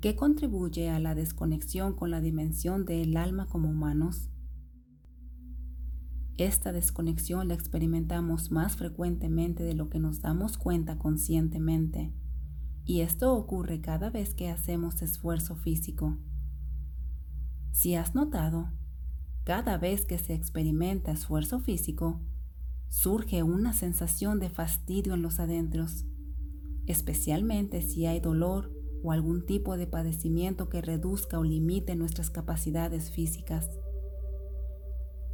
¿Qué 0.00 0.16
contribuye 0.16 0.90
a 0.90 0.98
la 1.00 1.14
desconexión 1.14 1.94
con 1.94 2.10
la 2.10 2.20
dimensión 2.20 2.84
del 2.84 3.16
alma 3.16 3.46
como 3.46 3.68
humanos? 3.68 4.30
Esta 6.38 6.70
desconexión 6.70 7.48
la 7.48 7.54
experimentamos 7.54 8.52
más 8.52 8.76
frecuentemente 8.76 9.64
de 9.64 9.74
lo 9.74 9.90
que 9.90 9.98
nos 9.98 10.20
damos 10.20 10.56
cuenta 10.56 10.96
conscientemente, 10.96 12.14
y 12.84 13.00
esto 13.00 13.34
ocurre 13.34 13.80
cada 13.80 14.08
vez 14.08 14.36
que 14.36 14.48
hacemos 14.48 15.02
esfuerzo 15.02 15.56
físico. 15.56 16.16
Si 17.72 17.96
has 17.96 18.14
notado, 18.14 18.70
cada 19.42 19.78
vez 19.78 20.06
que 20.06 20.16
se 20.16 20.34
experimenta 20.34 21.10
esfuerzo 21.10 21.58
físico, 21.58 22.20
surge 22.86 23.42
una 23.42 23.72
sensación 23.72 24.38
de 24.38 24.48
fastidio 24.48 25.14
en 25.14 25.22
los 25.22 25.40
adentros, 25.40 26.06
especialmente 26.86 27.82
si 27.82 28.06
hay 28.06 28.20
dolor 28.20 28.72
o 29.02 29.10
algún 29.10 29.44
tipo 29.44 29.76
de 29.76 29.88
padecimiento 29.88 30.68
que 30.68 30.82
reduzca 30.82 31.36
o 31.40 31.42
limite 31.42 31.96
nuestras 31.96 32.30
capacidades 32.30 33.10
físicas. 33.10 33.68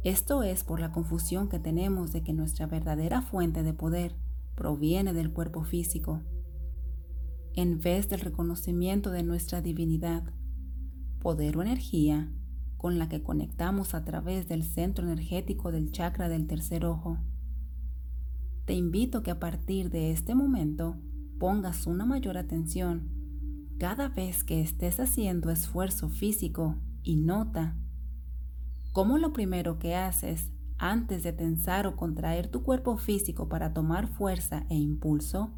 Esto 0.05 0.43
es 0.43 0.63
por 0.63 0.79
la 0.79 0.91
confusión 0.91 1.49
que 1.49 1.57
tenemos 1.57 2.11
de 2.11 2.21
que 2.21 2.31
nuestra 2.31 2.67
verdadera 2.67 3.23
fuente 3.23 3.63
de 3.63 3.73
poder 3.73 4.15
proviene 4.53 5.13
del 5.13 5.33
cuerpo 5.33 5.63
físico, 5.63 6.21
en 7.55 7.79
vez 7.79 8.07
del 8.07 8.19
reconocimiento 8.19 9.09
de 9.09 9.23
nuestra 9.23 9.61
divinidad, 9.61 10.31
poder 11.19 11.57
o 11.57 11.63
energía 11.63 12.31
con 12.77 12.99
la 12.99 13.09
que 13.09 13.23
conectamos 13.23 13.95
a 13.95 14.05
través 14.05 14.47
del 14.47 14.63
centro 14.63 15.05
energético 15.05 15.71
del 15.71 15.91
chakra 15.91 16.29
del 16.29 16.45
tercer 16.45 16.85
ojo. 16.85 17.17
Te 18.65 18.75
invito 18.75 19.23
que 19.23 19.31
a 19.31 19.39
partir 19.39 19.89
de 19.89 20.11
este 20.11 20.35
momento 20.35 21.01
pongas 21.39 21.87
una 21.87 22.05
mayor 22.05 22.37
atención 22.37 23.09
cada 23.79 24.09
vez 24.09 24.43
que 24.43 24.61
estés 24.61 24.99
haciendo 24.99 25.49
esfuerzo 25.49 26.09
físico 26.09 26.75
y 27.01 27.15
nota 27.15 27.75
cómo 28.95 29.17
lo 29.17 29.33
primero 29.33 29.77
que 29.77 29.93
haces 29.93 30.53
antes 30.77 31.21
de 31.21 31.33
tensar 31.33 31.85
o 31.85 31.97
contraer 31.97 32.47
tu 32.47 32.63
cuerpo 32.63 32.95
físico 32.95 33.49
para 33.49 33.73
tomar 33.73 34.07
fuerza 34.07 34.65
e 34.69 34.75
impulso 34.75 35.51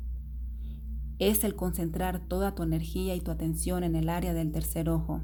es 1.19 1.43
el 1.43 1.55
concentrar 1.55 2.27
toda 2.27 2.55
tu 2.55 2.63
energía 2.63 3.13
y 3.13 3.21
tu 3.21 3.29
atención 3.29 3.83
en 3.83 3.95
el 3.95 4.09
área 4.09 4.33
del 4.33 4.51
tercer 4.51 4.89
ojo. 4.89 5.21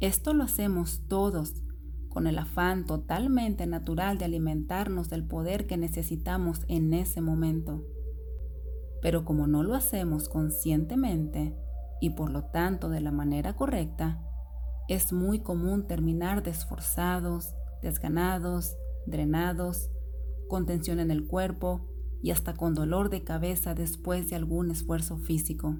Esto 0.00 0.34
lo 0.34 0.42
hacemos 0.42 1.06
todos 1.06 1.62
con 2.08 2.26
el 2.26 2.36
afán 2.36 2.84
totalmente 2.84 3.68
natural 3.68 4.18
de 4.18 4.24
alimentarnos 4.24 5.08
del 5.08 5.24
poder 5.24 5.68
que 5.68 5.76
necesitamos 5.76 6.62
en 6.66 6.92
ese 6.94 7.20
momento. 7.20 7.84
Pero 9.02 9.24
como 9.24 9.46
no 9.46 9.62
lo 9.62 9.76
hacemos 9.76 10.28
conscientemente, 10.28 11.56
y 12.00 12.10
por 12.10 12.32
lo 12.32 12.46
tanto 12.46 12.88
de 12.88 13.00
la 13.00 13.12
manera 13.12 13.54
correcta, 13.54 14.27
es 14.88 15.12
muy 15.12 15.40
común 15.40 15.86
terminar 15.86 16.42
desforzados, 16.42 17.54
desganados, 17.82 18.76
drenados, 19.06 19.90
con 20.48 20.66
tensión 20.66 20.98
en 20.98 21.10
el 21.10 21.26
cuerpo 21.26 21.86
y 22.22 22.30
hasta 22.30 22.54
con 22.54 22.74
dolor 22.74 23.10
de 23.10 23.22
cabeza 23.22 23.74
después 23.74 24.28
de 24.30 24.36
algún 24.36 24.70
esfuerzo 24.70 25.18
físico. 25.18 25.76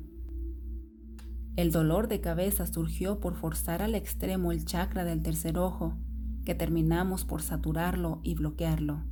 El 1.56 1.72
dolor 1.72 2.06
de 2.06 2.20
cabeza 2.20 2.66
surgió 2.66 3.18
por 3.18 3.34
forzar 3.34 3.82
al 3.82 3.94
extremo 3.94 4.52
el 4.52 4.64
chakra 4.64 5.04
del 5.04 5.22
tercer 5.22 5.58
ojo, 5.58 5.96
que 6.44 6.54
terminamos 6.54 7.24
por 7.24 7.42
saturarlo 7.42 8.20
y 8.22 8.34
bloquearlo. 8.34 9.02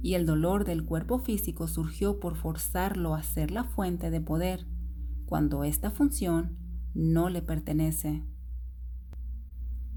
Y 0.00 0.14
el 0.14 0.24
dolor 0.24 0.64
del 0.64 0.84
cuerpo 0.84 1.18
físico 1.18 1.68
surgió 1.68 2.18
por 2.18 2.36
forzarlo 2.36 3.14
a 3.14 3.22
ser 3.22 3.50
la 3.50 3.64
fuente 3.64 4.10
de 4.10 4.20
poder 4.20 4.66
cuando 5.26 5.64
esta 5.64 5.90
función 5.90 6.56
no 6.94 7.28
le 7.28 7.42
pertenece. 7.42 8.24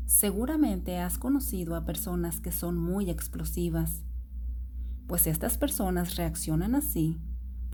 Seguramente 0.06 0.98
has 0.98 1.18
conocido 1.18 1.76
a 1.76 1.86
personas 1.86 2.39
que 2.39 2.52
son 2.52 2.78
muy 2.78 3.10
explosivas, 3.10 4.04
pues 5.08 5.28
estas 5.28 5.58
personas 5.58 6.15
reaccionan 6.15 6.76
así 6.76 7.20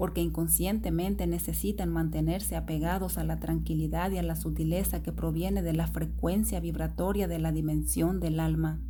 porque 0.02 0.22
inconscientemente 0.22 1.28
necesitan 1.28 1.92
mantenerse 1.92 2.56
apegados 2.56 3.20
a 3.20 3.24
la 3.24 3.40
tranquilidad 3.40 4.10
y 4.10 4.18
a 4.18 4.24
la 4.24 4.36
sutileza 4.36 5.04
que 5.04 5.12
proviene 5.12 5.62
de 5.62 5.74
la 5.74 5.86
frecuencia 5.86 6.60
vibratoria 6.60 7.28
de 7.28 7.38
la 7.38 7.52
dimensión 7.52 8.20
del 8.20 8.40
alma. 8.40 8.82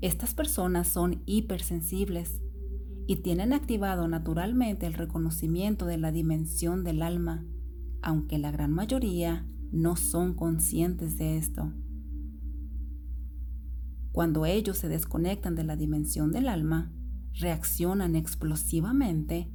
Estas 0.00 0.32
personas 0.32 0.88
son 0.88 1.22
hipersensibles 1.26 2.40
y 3.06 3.16
tienen 3.16 3.52
activado 3.52 4.08
naturalmente 4.08 4.86
el 4.86 4.94
reconocimiento 4.94 5.84
de 5.84 5.98
la 5.98 6.10
dimensión 6.10 6.82
del 6.82 7.02
alma, 7.02 7.44
aunque 8.00 8.38
la 8.38 8.50
gran 8.50 8.72
mayoría 8.72 9.46
no 9.72 9.96
son 9.96 10.32
conscientes 10.32 11.18
de 11.18 11.36
esto. 11.36 11.70
Cuando 14.16 14.46
ellos 14.46 14.78
se 14.78 14.88
desconectan 14.88 15.56
de 15.56 15.62
la 15.62 15.76
dimensión 15.76 16.32
del 16.32 16.48
alma, 16.48 16.90
reaccionan 17.34 18.16
explosivamente 18.16 19.52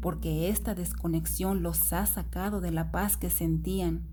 porque 0.00 0.50
esta 0.50 0.76
desconexión 0.76 1.64
los 1.64 1.92
ha 1.92 2.06
sacado 2.06 2.60
de 2.60 2.70
la 2.70 2.92
paz 2.92 3.16
que 3.16 3.28
sentían 3.28 4.06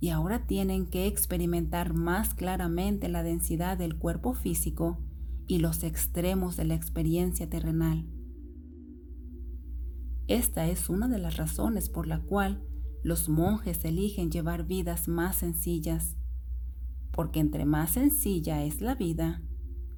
y 0.00 0.10
ahora 0.10 0.46
tienen 0.46 0.84
que 0.84 1.06
experimentar 1.06 1.94
más 1.94 2.34
claramente 2.34 3.08
la 3.08 3.22
densidad 3.22 3.78
del 3.78 3.96
cuerpo 3.96 4.34
físico 4.34 4.98
y 5.46 5.60
los 5.60 5.82
extremos 5.82 6.58
de 6.58 6.66
la 6.66 6.74
experiencia 6.74 7.48
terrenal. 7.48 8.06
Esta 10.26 10.66
es 10.66 10.90
una 10.90 11.08
de 11.08 11.20
las 11.20 11.38
razones 11.38 11.88
por 11.88 12.06
la 12.06 12.20
cual 12.20 12.62
los 13.02 13.30
monjes 13.30 13.82
eligen 13.86 14.30
llevar 14.30 14.66
vidas 14.66 15.08
más 15.08 15.36
sencillas, 15.36 16.17
porque 17.18 17.40
entre 17.40 17.64
más 17.64 17.90
sencilla 17.90 18.62
es 18.62 18.80
la 18.80 18.94
vida, 18.94 19.42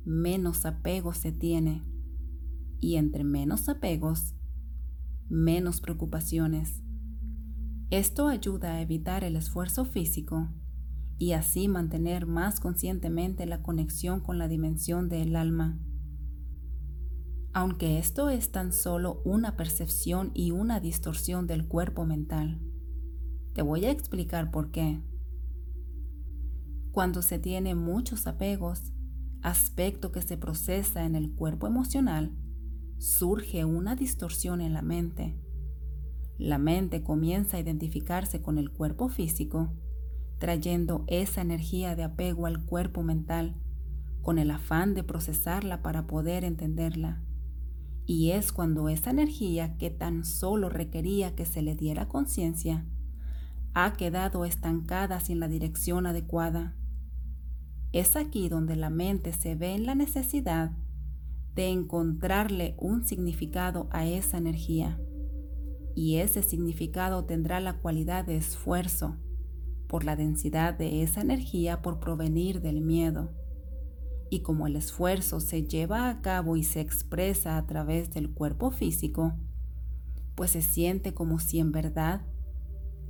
menos 0.07 0.65
apego 0.65 1.13
se 1.13 1.33
tiene, 1.33 1.85
y 2.79 2.97
entre 2.97 3.25
menos 3.25 3.69
apegos, 3.69 4.35
menos 5.29 5.83
preocupaciones. 5.83 6.83
Esto 7.91 8.29
ayuda 8.29 8.77
a 8.77 8.81
evitar 8.81 9.23
el 9.23 9.37
esfuerzo 9.37 9.85
físico 9.85 10.49
y 11.19 11.33
así 11.33 11.69
mantener 11.69 12.25
más 12.25 12.59
conscientemente 12.59 13.45
la 13.45 13.61
conexión 13.61 14.21
con 14.21 14.39
la 14.39 14.49
dimensión 14.49 15.11
del 15.11 15.37
alma 15.37 15.79
aunque 17.53 17.99
esto 17.99 18.31
es 18.31 18.53
tan 18.53 18.73
solo 18.73 19.21
una 19.25 19.57
percepción 19.57 20.31
y 20.35 20.53
una 20.53 20.79
distorsión 20.79 21.49
del 21.49 21.67
cuerpo 21.67 22.07
mental. 22.07 22.61
Te 23.55 23.63
voy 23.63 23.85
a 23.87 23.91
explicar 23.91 24.53
por 24.53 24.71
qué. 24.71 25.03
Cuando 26.93 27.23
se 27.23 27.39
tiene 27.39 27.75
muchos 27.75 28.27
apegos, 28.27 28.93
aspecto 29.43 30.13
que 30.13 30.23
se 30.23 30.37
procesa 30.37 31.05
en 31.05 31.15
el 31.15 31.33
cuerpo 31.35 31.67
emocional, 31.67 32.37
surge 32.99 33.65
una 33.65 33.97
distorsión 33.97 34.61
en 34.61 34.75
la 34.75 34.83
mente. 34.83 35.39
La 36.37 36.59
mente 36.59 37.03
comienza 37.03 37.57
a 37.57 37.61
identificarse 37.61 38.43
con 38.43 38.59
el 38.59 38.71
cuerpo 38.71 39.09
físico, 39.09 39.73
trayendo 40.39 41.05
esa 41.07 41.43
energía 41.43 41.95
de 41.95 42.03
apego 42.03 42.47
al 42.47 42.65
cuerpo 42.65 43.03
mental, 43.03 43.57
con 44.23 44.39
el 44.39 44.51
afán 44.51 44.95
de 44.95 45.03
procesarla 45.03 45.83
para 45.83 46.07
poder 46.07 46.45
entenderla. 46.45 47.23
Y 48.05 48.33
es 48.33 48.53
cuando 48.53 48.89
esa 48.89 49.11
energía 49.11 49.77
que 49.77 49.91
tan 49.91 50.25
solo 50.25 50.69
requería 50.69 51.37
que 51.37 51.47
se 51.47 51.63
le 51.63 51.77
diera 51.77 52.09
conciencia, 52.09 52.85
ha 53.73 53.93
quedado 53.93 54.45
estancada 54.45 55.21
sin 55.21 55.41
la 55.41 55.47
dirección 55.49 56.07
adecuada. 56.07 56.75
Es 57.93 58.17
aquí 58.17 58.49
donde 58.49 58.77
la 58.77 58.91
mente 58.91 59.33
se 59.33 59.55
ve 59.55 59.75
en 59.75 59.87
la 59.87 59.95
necesidad 59.95 60.73
de 61.55 61.69
encontrarle 61.69 62.75
un 62.79 63.05
significado 63.05 63.89
a 63.91 64.07
esa 64.07 64.39
energía. 64.39 65.01
Y 65.95 66.17
ese 66.17 66.43
significado 66.43 67.25
tendrá 67.25 67.61
la 67.61 67.79
cualidad 67.79 68.25
de 68.25 68.37
esfuerzo, 68.37 69.17
por 69.89 70.05
la 70.05 70.15
densidad 70.15 70.75
de 70.75 71.03
esa 71.03 71.21
energía 71.21 71.83
por 71.83 71.99
provenir 71.99 72.61
del 72.61 72.81
miedo 72.81 73.33
y 74.31 74.41
como 74.41 74.69
el 74.69 74.77
esfuerzo 74.77 75.41
se 75.41 75.65
lleva 75.65 76.09
a 76.09 76.23
cabo 76.23 76.57
y 76.57 76.63
se 76.63 76.81
expresa 76.81 77.59
a 77.59 77.67
través 77.67 78.13
del 78.15 78.31
cuerpo 78.31 78.71
físico, 78.71 79.35
pues 80.37 80.53
se 80.53 80.63
siente 80.63 81.13
como 81.13 81.41
si 81.41 81.59
en 81.59 81.73
verdad 81.73 82.23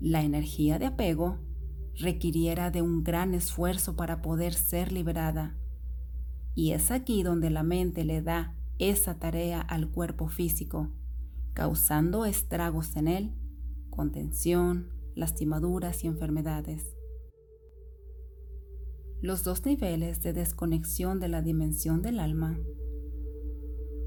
la 0.01 0.23
energía 0.23 0.79
de 0.79 0.87
apego 0.87 1.39
requiriera 1.99 2.71
de 2.71 2.83
un 2.83 3.05
gran 3.05 3.35
esfuerzo 3.35 3.97
para 3.97 4.23
poder 4.23 4.55
ser 4.55 4.93
liberada. 4.93 5.57
Y 6.55 6.73
es 6.73 6.91
aquí 6.91 7.23
donde 7.23 7.51
la 7.51 7.63
mente 7.63 8.05
le 8.05 8.23
da 8.23 8.57
esa 8.79 9.19
tarea 9.19 9.61
al 9.61 9.91
cuerpo 9.91 10.29
físico, 10.29 10.91
causando 11.53 12.25
estragos 12.25 12.97
en 12.97 13.09
él, 13.09 13.35
contención, 13.91 14.89
lastimaduras 15.15 16.05
y 16.05 16.07
enfermedades. 16.07 16.97
Los 19.21 19.45
dos 19.45 19.67
niveles 19.67 20.23
de 20.23 20.33
desconexión 20.33 21.21
de 21.21 21.29
la 21.29 21.43
dimensión 21.43 22.01
del 22.01 22.19
alma. 22.21 22.59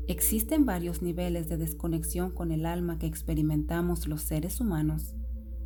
Existen 0.08 0.66
varios 0.66 1.02
niveles 1.04 1.48
de 1.48 1.58
desconexión 1.58 2.32
con 2.32 2.52
el 2.52 2.66
alma 2.66 2.98
que 2.98 3.06
experimentamos 3.06 4.08
los 4.08 4.24
seres 4.24 4.60
humanos, 4.60 5.16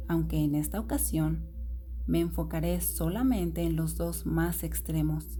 aunque 0.07 0.37
en 0.37 0.53
esta 0.53 0.79
ocasión 0.79 1.47
me 2.07 2.21
enfocaré 2.21 2.81
solamente 2.81 3.61
en 3.63 3.75
los 3.75 3.97
dos 3.97 4.25
más 4.25 4.63
extremos. 4.63 5.39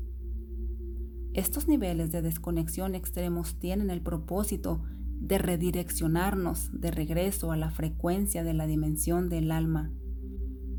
Estos 1.34 1.67
niveles 1.67 2.12
de 2.12 2.21
desconexión 2.21 2.93
extremos 2.95 3.60
tienen 3.60 3.89
el 3.89 4.01
propósito 4.01 4.84
de 5.19 5.38
redireccionarnos 5.38 6.69
de 6.80 6.91
regreso 6.91 7.51
a 7.51 7.58
la 7.58 7.71
frecuencia 7.71 8.43
de 8.43 8.53
la 8.53 8.67
dimensión 8.67 9.30
del 9.30 9.51
alma 9.51 9.91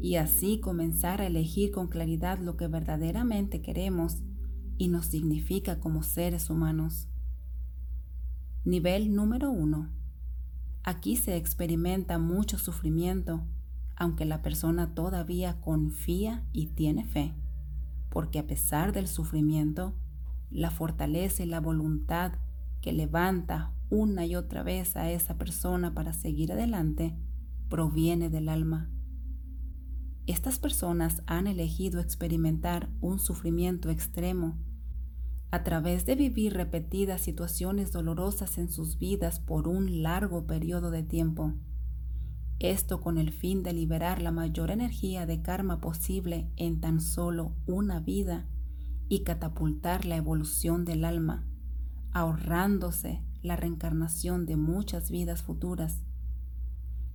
y 0.00 0.16
así 0.16 0.60
comenzar 0.60 1.20
a 1.20 1.26
elegir 1.26 1.72
con 1.72 1.88
claridad 1.88 2.38
lo 2.38 2.56
que 2.56 2.68
verdaderamente 2.68 3.62
queremos 3.62 4.22
y 4.76 4.88
nos 4.88 5.06
significa 5.06 5.80
como 5.80 6.02
seres 6.02 6.50
humanos. 6.50 7.08
Nivel 8.64 9.14
número 9.14 9.50
1. 9.50 9.90
Aquí 10.84 11.16
se 11.16 11.36
experimenta 11.36 12.18
mucho 12.18 12.58
sufrimiento, 12.58 13.44
aunque 13.98 14.24
la 14.24 14.42
persona 14.42 14.94
todavía 14.94 15.60
confía 15.60 16.44
y 16.52 16.68
tiene 16.68 17.04
fe, 17.04 17.34
porque 18.10 18.38
a 18.38 18.46
pesar 18.46 18.92
del 18.92 19.08
sufrimiento, 19.08 19.94
la 20.50 20.70
fortaleza 20.70 21.42
y 21.42 21.46
la 21.46 21.60
voluntad 21.60 22.32
que 22.80 22.92
levanta 22.92 23.72
una 23.90 24.24
y 24.24 24.36
otra 24.36 24.62
vez 24.62 24.96
a 24.96 25.10
esa 25.10 25.36
persona 25.36 25.94
para 25.94 26.12
seguir 26.12 26.52
adelante 26.52 27.16
proviene 27.68 28.30
del 28.30 28.48
alma 28.48 28.90
estas 30.28 30.58
personas 30.58 31.22
han 31.24 31.46
elegido 31.46 32.00
experimentar 32.00 32.90
un 33.00 33.18
sufrimiento 33.18 33.88
extremo 33.88 34.58
a 35.50 35.64
través 35.64 36.04
de 36.04 36.16
vivir 36.16 36.52
repetidas 36.52 37.22
situaciones 37.22 37.92
dolorosas 37.92 38.58
en 38.58 38.68
sus 38.68 38.98
vidas 38.98 39.40
por 39.40 39.66
un 39.66 40.02
largo 40.02 40.46
periodo 40.46 40.90
de 40.90 41.02
tiempo. 41.02 41.54
Esto 42.60 43.00
con 43.00 43.18
el 43.18 43.32
fin 43.32 43.62
de 43.62 43.72
liberar 43.72 44.20
la 44.20 44.32
mayor 44.32 44.72
energía 44.72 45.26
de 45.26 45.42
karma 45.42 45.80
posible 45.80 46.50
en 46.56 46.80
tan 46.80 47.00
solo 47.00 47.54
una 47.66 48.00
vida 48.00 48.48
y 49.08 49.22
catapultar 49.22 50.04
la 50.04 50.16
evolución 50.16 50.84
del 50.84 51.04
alma, 51.04 51.46
ahorrándose 52.12 53.22
la 53.42 53.54
reencarnación 53.54 54.44
de 54.44 54.56
muchas 54.56 55.10
vidas 55.10 55.42
futuras 55.42 56.02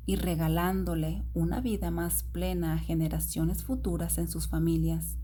y 0.05 0.15
regalándole 0.15 1.25
una 1.33 1.59
vida 1.59 1.91
más 1.91 2.23
plena 2.23 2.73
a 2.73 2.77
generaciones 2.77 3.63
futuras 3.63 4.17
en 4.17 4.29
sus 4.29 4.47
familias. 4.47 5.17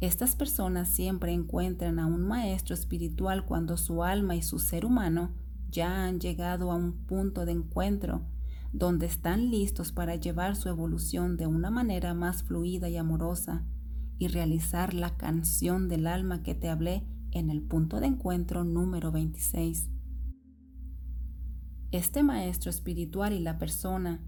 Estas 0.00 0.36
personas 0.36 0.90
siempre 0.90 1.32
encuentran 1.32 1.98
a 1.98 2.06
un 2.06 2.22
maestro 2.22 2.74
espiritual 2.74 3.46
cuando 3.46 3.78
su 3.78 4.02
alma 4.02 4.36
y 4.36 4.42
su 4.42 4.58
ser 4.58 4.84
humano 4.84 5.32
ya 5.74 6.04
han 6.04 6.20
llegado 6.20 6.70
a 6.70 6.76
un 6.76 6.92
punto 6.92 7.44
de 7.44 7.52
encuentro 7.52 8.22
donde 8.72 9.06
están 9.06 9.50
listos 9.50 9.90
para 9.90 10.14
llevar 10.14 10.54
su 10.54 10.68
evolución 10.68 11.36
de 11.36 11.46
una 11.46 11.70
manera 11.70 12.14
más 12.14 12.44
fluida 12.44 12.88
y 12.88 12.96
amorosa 12.96 13.64
y 14.16 14.28
realizar 14.28 14.94
la 14.94 15.16
canción 15.16 15.88
del 15.88 16.06
alma 16.06 16.42
que 16.42 16.54
te 16.54 16.68
hablé 16.68 17.04
en 17.32 17.50
el 17.50 17.60
punto 17.60 17.98
de 17.98 18.06
encuentro 18.06 18.62
número 18.64 19.10
26. 19.10 19.90
Este 21.90 22.22
maestro 22.22 22.70
espiritual 22.70 23.32
y 23.32 23.40
la 23.40 23.58
persona 23.58 24.22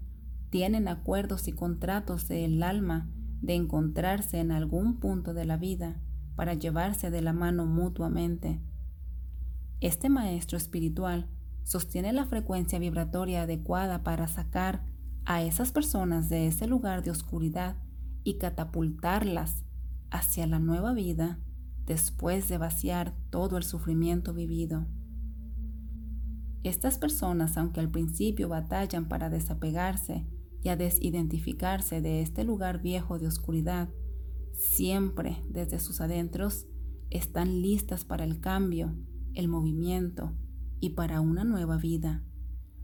tienen 0.49 0.89
acuerdos 0.89 1.47
y 1.47 1.53
contratos 1.53 2.27
del 2.27 2.61
alma 2.61 3.09
de 3.41 3.55
encontrarse 3.55 4.39
en 4.39 4.51
algún 4.51 4.99
punto 4.99 5.33
de 5.33 5.45
la 5.45 5.55
vida 5.55 6.01
para 6.35 6.55
llevarse 6.55 7.09
de 7.09 7.21
la 7.21 7.31
mano 7.31 7.65
mutuamente. 7.65 8.59
Este 9.79 10.09
maestro 10.09 10.57
espiritual 10.57 11.29
sostiene 11.67 12.13
la 12.13 12.25
frecuencia 12.25 12.79
vibratoria 12.79 13.41
adecuada 13.41 14.01
para 14.01 14.29
sacar 14.29 14.85
a 15.25 15.43
esas 15.43 15.73
personas 15.73 16.29
de 16.29 16.47
ese 16.47 16.65
lugar 16.65 17.03
de 17.03 17.11
oscuridad 17.11 17.75
y 18.23 18.37
catapultarlas 18.37 19.65
hacia 20.09 20.47
la 20.47 20.59
nueva 20.59 20.93
vida 20.93 21.41
después 21.85 22.47
de 22.47 22.57
vaciar 22.57 23.13
todo 23.31 23.57
el 23.57 23.63
sufrimiento 23.63 24.33
vivido. 24.33 24.85
Estas 26.63 26.97
personas, 26.97 27.57
aunque 27.57 27.81
al 27.81 27.91
principio 27.91 28.47
batallan 28.47 29.09
para 29.09 29.29
desapegarse 29.29 30.25
y 30.63 30.69
a 30.69 30.77
desidentificarse 30.77 31.99
de 31.99 32.21
este 32.21 32.45
lugar 32.45 32.81
viejo 32.81 33.19
de 33.19 33.27
oscuridad, 33.27 33.89
siempre 34.53 35.43
desde 35.49 35.79
sus 35.79 35.99
adentros 35.99 36.65
están 37.09 37.61
listas 37.61 38.05
para 38.05 38.23
el 38.23 38.39
cambio, 38.39 38.95
el 39.33 39.49
movimiento 39.49 40.31
y 40.79 40.91
para 40.91 41.21
una 41.21 41.43
nueva 41.43 41.77
vida, 41.77 42.23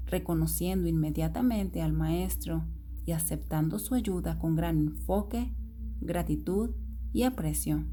reconociendo 0.06 0.88
inmediatamente 0.88 1.82
al 1.82 1.94
Maestro 1.94 2.66
y 3.06 3.12
aceptando 3.12 3.80
su 3.80 3.96
ayuda 3.96 4.40
con 4.40 4.56
gran 4.56 4.78
enfoque, 4.78 5.54
gratitud 6.02 6.72
y 7.12 7.24
aprecio. 7.24 7.86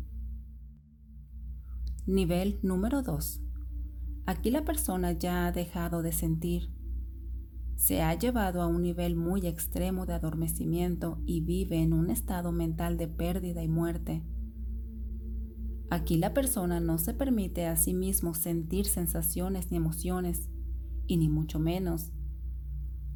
Nivel 2.06 2.58
número 2.62 3.02
2 3.02 3.42
Aquí 4.30 4.50
la 4.52 4.64
persona 4.64 5.10
ya 5.10 5.46
ha 5.46 5.52
dejado 5.52 6.02
de 6.02 6.12
sentir. 6.12 6.70
Se 7.74 8.02
ha 8.02 8.14
llevado 8.14 8.62
a 8.62 8.68
un 8.68 8.82
nivel 8.82 9.16
muy 9.16 9.44
extremo 9.46 10.06
de 10.06 10.12
adormecimiento 10.12 11.18
y 11.26 11.40
vive 11.40 11.82
en 11.82 11.92
un 11.92 12.10
estado 12.10 12.52
mental 12.52 12.96
de 12.96 13.08
pérdida 13.08 13.62
y 13.64 13.68
muerte. 13.68 14.22
Aquí 15.90 16.16
la 16.16 16.32
persona 16.32 16.78
no 16.78 16.98
se 16.98 17.14
permite 17.14 17.66
a 17.66 17.74
sí 17.74 17.94
mismo 17.94 18.34
sentir 18.34 18.86
sensaciones 18.86 19.72
ni 19.72 19.76
emociones, 19.76 20.48
y 21.08 21.16
ni 21.16 21.28
mucho 21.28 21.58
menos 21.58 22.12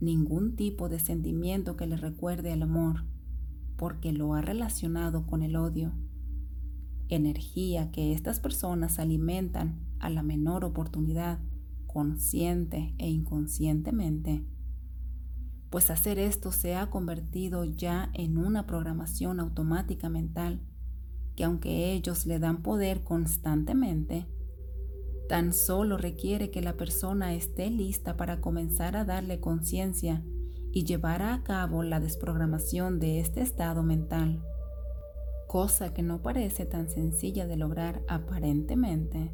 ningún 0.01 0.57
tipo 0.57 0.89
de 0.89 0.99
sentimiento 0.99 1.77
que 1.77 1.87
le 1.87 1.97
recuerde 1.97 2.53
al 2.53 2.63
amor, 2.63 3.05
porque 3.77 4.13
lo 4.13 4.35
ha 4.35 4.43
relacionado 4.43 5.25
con 5.25 5.43
el 5.43 5.55
odio, 5.55 5.93
energía 7.09 7.93
que 7.93 8.13
estas 8.13 8.41
personas 8.41 8.99
alimentan 8.99 9.79
a 10.01 10.11
la 10.11 10.25
menor 10.25 10.65
oportunidad, 10.65 11.39
consciente 11.87 12.97
e 12.99 13.09
inconscientemente. 13.09 14.45
Pues 15.71 15.91
hacer 15.91 16.19
esto 16.19 16.51
se 16.51 16.75
ha 16.75 16.91
convertido 16.91 17.63
ya 17.63 18.11
en 18.15 18.37
una 18.37 18.67
programación 18.67 19.39
automática 19.39 20.09
mental 20.09 20.61
que 21.37 21.45
aunque 21.45 21.93
ellos 21.93 22.27
le 22.27 22.39
dan 22.39 22.63
poder 22.63 23.03
constantemente, 23.03 24.27
tan 25.29 25.53
solo 25.53 25.97
requiere 25.97 26.51
que 26.51 26.63
la 26.63 26.77
persona 26.77 27.35
esté 27.35 27.71
lista 27.71 28.17
para 28.17 28.41
comenzar 28.41 28.97
a 28.97 29.05
darle 29.05 29.41
conciencia 29.41 30.23
y 30.73 30.85
llevar 30.85 31.23
a 31.23 31.43
cabo 31.43 31.83
la 31.83 32.01
desprogramación 32.01 33.01
de 33.01 33.21
este 33.21 33.41
estado 33.41 33.83
mental, 33.83 34.43
cosa 35.47 35.95
que 35.95 36.03
no 36.03 36.23
parece 36.23 36.67
tan 36.67 36.89
sencilla 36.89 37.47
de 37.47 37.57
lograr 37.57 38.03
aparentemente 38.09 39.33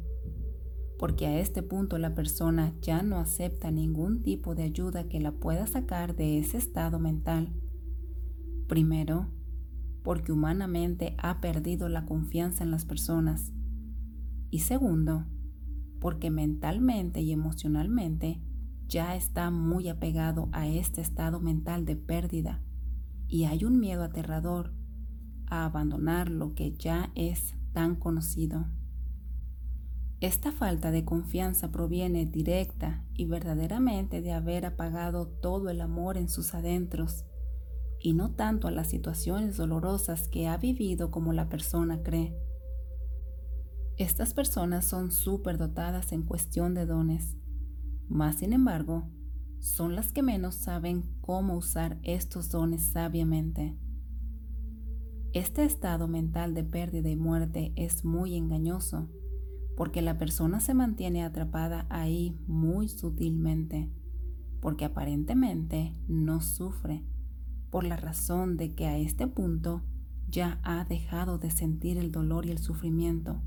porque 1.01 1.25
a 1.25 1.39
este 1.39 1.63
punto 1.63 1.97
la 1.97 2.13
persona 2.13 2.75
ya 2.79 3.01
no 3.01 3.17
acepta 3.17 3.71
ningún 3.71 4.21
tipo 4.21 4.53
de 4.53 4.61
ayuda 4.61 5.09
que 5.09 5.19
la 5.19 5.31
pueda 5.31 5.65
sacar 5.65 6.15
de 6.15 6.37
ese 6.37 6.59
estado 6.59 6.99
mental. 6.99 7.51
Primero, 8.67 9.25
porque 10.03 10.31
humanamente 10.31 11.15
ha 11.17 11.41
perdido 11.41 11.89
la 11.89 12.05
confianza 12.05 12.63
en 12.63 12.71
las 12.71 12.85
personas. 12.85 13.53
Y 14.49 14.59
segundo, 14.59 15.25
porque 15.99 16.31
mentalmente 16.31 17.21
y 17.21 17.31
emocionalmente 17.31 18.41
ya 18.87 19.15
está 19.15 19.51
muy 19.51 19.87
apegado 19.87 20.49
a 20.51 20.67
este 20.67 21.01
estado 21.01 21.39
mental 21.39 21.85
de 21.85 21.95
pérdida 21.95 22.61
y 23.27 23.45
hay 23.45 23.63
un 23.63 23.79
miedo 23.79 24.03
aterrador 24.03 24.73
a 25.47 25.65
abandonar 25.65 26.29
lo 26.29 26.53
que 26.53 26.75
ya 26.75 27.11
es 27.15 27.55
tan 27.71 27.95
conocido. 27.95 28.65
Esta 30.19 30.51
falta 30.51 30.91
de 30.91 31.05
confianza 31.05 31.71
proviene 31.71 32.25
directa 32.25 33.03
y 33.13 33.25
verdaderamente 33.25 34.21
de 34.21 34.33
haber 34.33 34.65
apagado 34.65 35.27
todo 35.27 35.69
el 35.69 35.81
amor 35.81 36.17
en 36.17 36.29
sus 36.29 36.53
adentros 36.53 37.25
y 38.01 38.13
no 38.13 38.31
tanto 38.31 38.67
a 38.67 38.71
las 38.71 38.87
situaciones 38.87 39.57
dolorosas 39.57 40.27
que 40.27 40.47
ha 40.47 40.57
vivido 40.57 41.11
como 41.11 41.33
la 41.33 41.49
persona 41.49 42.01
cree. 42.03 42.35
Estas 43.97 44.33
personas 44.33 44.85
son 44.85 45.11
dotadas 45.57 46.11
en 46.11 46.23
cuestión 46.23 46.73
de 46.73 46.85
dones, 46.85 47.37
más 48.09 48.37
sin 48.37 48.53
embargo, 48.53 49.07
son 49.59 49.95
las 49.95 50.11
que 50.11 50.23
menos 50.23 50.55
saben 50.55 51.03
cómo 51.21 51.55
usar 51.55 51.99
estos 52.03 52.49
dones 52.49 52.83
sabiamente. 52.91 53.77
Este 55.33 55.63
estado 55.63 56.07
mental 56.07 56.53
de 56.53 56.63
pérdida 56.63 57.09
y 57.09 57.15
muerte 57.15 57.71
es 57.75 58.03
muy 58.03 58.35
engañoso 58.35 59.07
porque 59.77 60.01
la 60.01 60.17
persona 60.17 60.59
se 60.59 60.73
mantiene 60.73 61.23
atrapada 61.23 61.85
ahí 61.89 62.37
muy 62.47 62.89
sutilmente, 62.89 63.89
porque 64.59 64.85
aparentemente 64.85 65.95
no 66.07 66.41
sufre, 66.41 67.05
por 67.71 67.85
la 67.85 67.95
razón 67.95 68.57
de 68.57 68.75
que 68.75 68.85
a 68.85 68.97
este 68.97 69.27
punto 69.27 69.81
ya 70.29 70.59
ha 70.63 70.85
dejado 70.85 71.37
de 71.39 71.49
sentir 71.49 71.97
el 71.97 72.11
dolor 72.11 72.45
y 72.45 72.51
el 72.51 72.59
sufrimiento, 72.59 73.41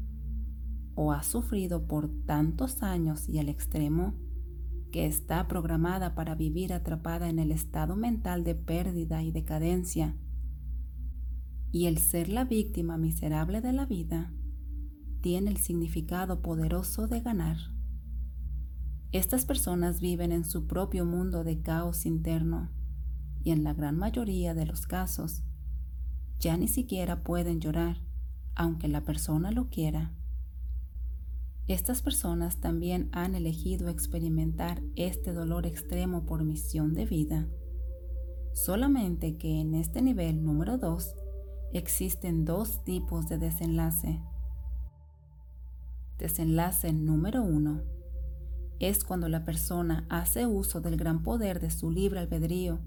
o 0.95 1.13
ha 1.13 1.23
sufrido 1.23 1.87
por 1.87 2.09
tantos 2.25 2.83
años 2.83 3.29
y 3.29 3.39
al 3.39 3.49
extremo 3.49 4.15
que 4.91 5.07
está 5.07 5.47
programada 5.47 6.15
para 6.15 6.35
vivir 6.35 6.73
atrapada 6.73 7.29
en 7.29 7.39
el 7.39 7.51
estado 7.51 7.97
mental 7.97 8.45
de 8.45 8.55
pérdida 8.55 9.23
y 9.23 9.31
decadencia, 9.31 10.17
y 11.71 11.87
el 11.87 11.99
ser 11.99 12.29
la 12.29 12.45
víctima 12.45 12.97
miserable 12.97 13.61
de 13.61 13.73
la 13.73 13.85
vida 13.85 14.33
tiene 15.21 15.51
el 15.51 15.57
significado 15.57 16.41
poderoso 16.41 17.09
de 17.09 17.21
ganar. 17.21 17.57
Estas 19.11 19.45
personas 19.45 20.01
viven 20.01 20.33
en 20.33 20.45
su 20.45 20.67
propio 20.67 21.05
mundo 21.05 21.45
de 21.45 21.61
caos 21.61 22.07
interno 22.07 22.71
y 23.44 23.52
en 23.52 23.62
la 23.62 23.74
gran 23.74 23.96
mayoría 23.96 24.54
de 24.54 24.66
los 24.66 24.87
casos 24.87 25.42
ya 26.40 26.57
ni 26.57 26.66
siquiera 26.66 27.22
pueden 27.22 27.61
llorar 27.61 27.98
aunque 28.57 28.88
la 28.88 29.02
persona 29.02 29.50
lo 29.50 29.68
quiera. 29.68 30.12
Estas 31.66 32.02
personas 32.02 32.61
también 32.61 33.09
han 33.12 33.35
elegido 33.35 33.88
experimentar 33.88 34.83
este 34.96 35.33
dolor 35.33 35.66
extremo 35.66 36.26
por 36.26 36.44
misión 36.44 36.94
de 36.94 37.07
vida. 37.07 37.48
Solamente 38.52 39.37
que 39.38 39.61
en 39.61 39.74
este 39.74 40.02
nivel 40.02 40.44
número 40.44 40.78
2 40.78 41.14
existen 41.72 42.44
dos 42.44 42.85
tipos 42.85 43.28
de 43.28 43.38
desenlace. 43.38 44.20
Desenlace 46.18 46.92
número 46.92 47.42
uno 47.42 47.83
es 48.78 49.02
cuando 49.02 49.28
la 49.28 49.44
persona 49.44 50.07
hace 50.11 50.46
uso 50.46 50.80
del 50.80 50.96
gran 50.96 51.22
poder 51.22 51.61
de 51.61 51.70
su 51.70 51.90
libre 51.90 52.20
albedrío 52.20 52.80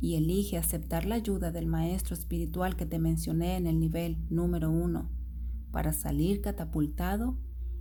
y 0.00 0.14
elige 0.16 0.56
aceptar 0.56 1.04
la 1.04 1.16
ayuda 1.16 1.52
del 1.52 1.66
maestro 1.66 2.14
espiritual 2.14 2.76
que 2.76 2.86
te 2.86 2.98
mencioné 2.98 3.56
en 3.56 3.66
el 3.66 3.78
nivel 3.78 4.18
número 4.30 4.70
uno 4.70 5.10
para 5.70 5.92
salir 5.92 6.40
catapultado 6.40 7.38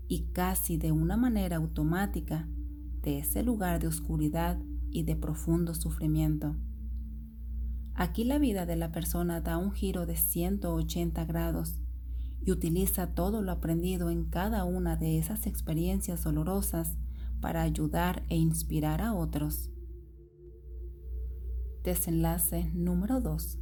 y 0.08 0.32
casi 0.32 0.78
de 0.78 0.92
una 0.92 1.18
manera 1.18 1.58
automática 1.58 2.48
de 3.02 3.20
ese 3.20 3.44
lugar 3.44 3.80
de 3.80 3.88
oscuridad 3.88 4.60
y 4.92 5.04
de 5.04 5.16
profundo 5.16 5.74
sufrimiento. 5.74 6.56
Aquí 7.94 8.24
la 8.24 8.40
vida 8.40 8.66
de 8.66 8.76
la 8.76 8.92
persona 8.92 9.42
da 9.42 9.58
un 9.58 9.72
giro 9.72 10.06
de 10.06 10.16
180 10.16 11.26
grados 11.26 11.82
y 12.46 12.52
utiliza 12.52 13.14
todo 13.14 13.42
lo 13.42 13.52
aprendido 13.52 14.10
en 14.10 14.26
cada 14.26 14.64
una 14.64 14.96
de 14.96 15.18
esas 15.18 15.48
experiencias 15.48 16.24
dolorosas 16.24 16.98
para 17.42 17.62
ayudar 17.62 18.24
e 18.30 18.38
inspirar 18.38 19.02
a 19.02 19.14
otros. 19.14 19.70
Desenlace 21.84 22.70
número 22.74 23.22
2. 23.22 23.58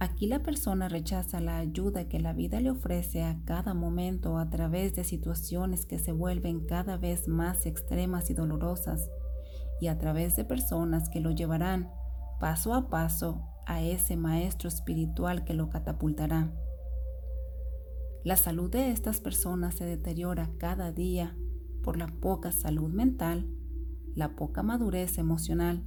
Aquí 0.00 0.26
la 0.26 0.42
persona 0.42 0.88
rechaza 0.88 1.42
la 1.42 1.58
ayuda 1.58 2.08
que 2.08 2.20
la 2.20 2.32
vida 2.32 2.58
le 2.58 2.70
ofrece 2.70 3.22
a 3.22 3.38
cada 3.44 3.74
momento 3.74 4.38
a 4.38 4.48
través 4.48 4.94
de 4.94 5.04
situaciones 5.04 5.84
que 5.84 5.98
se 5.98 6.12
vuelven 6.12 6.64
cada 6.64 6.96
vez 6.96 7.28
más 7.28 7.66
extremas 7.66 8.30
y 8.30 8.34
dolorosas 8.34 9.10
y 9.78 9.88
a 9.88 9.98
través 9.98 10.36
de 10.36 10.46
personas 10.46 11.10
que 11.10 11.20
lo 11.20 11.30
llevarán 11.30 11.90
paso 12.40 12.72
a 12.72 12.88
paso 12.88 13.42
a 13.66 13.82
ese 13.82 14.16
maestro 14.16 14.70
espiritual 14.70 15.44
que 15.44 15.52
lo 15.52 15.68
catapultará. 15.68 16.50
La 18.24 18.36
salud 18.36 18.70
de 18.70 18.90
estas 18.90 19.20
personas 19.20 19.74
se 19.74 19.84
deteriora 19.84 20.50
cada 20.56 20.92
día 20.92 21.36
por 21.82 21.98
la 21.98 22.06
poca 22.06 22.52
salud 22.52 22.88
mental, 22.88 23.50
la 24.14 24.34
poca 24.34 24.62
madurez 24.62 25.18
emocional 25.18 25.84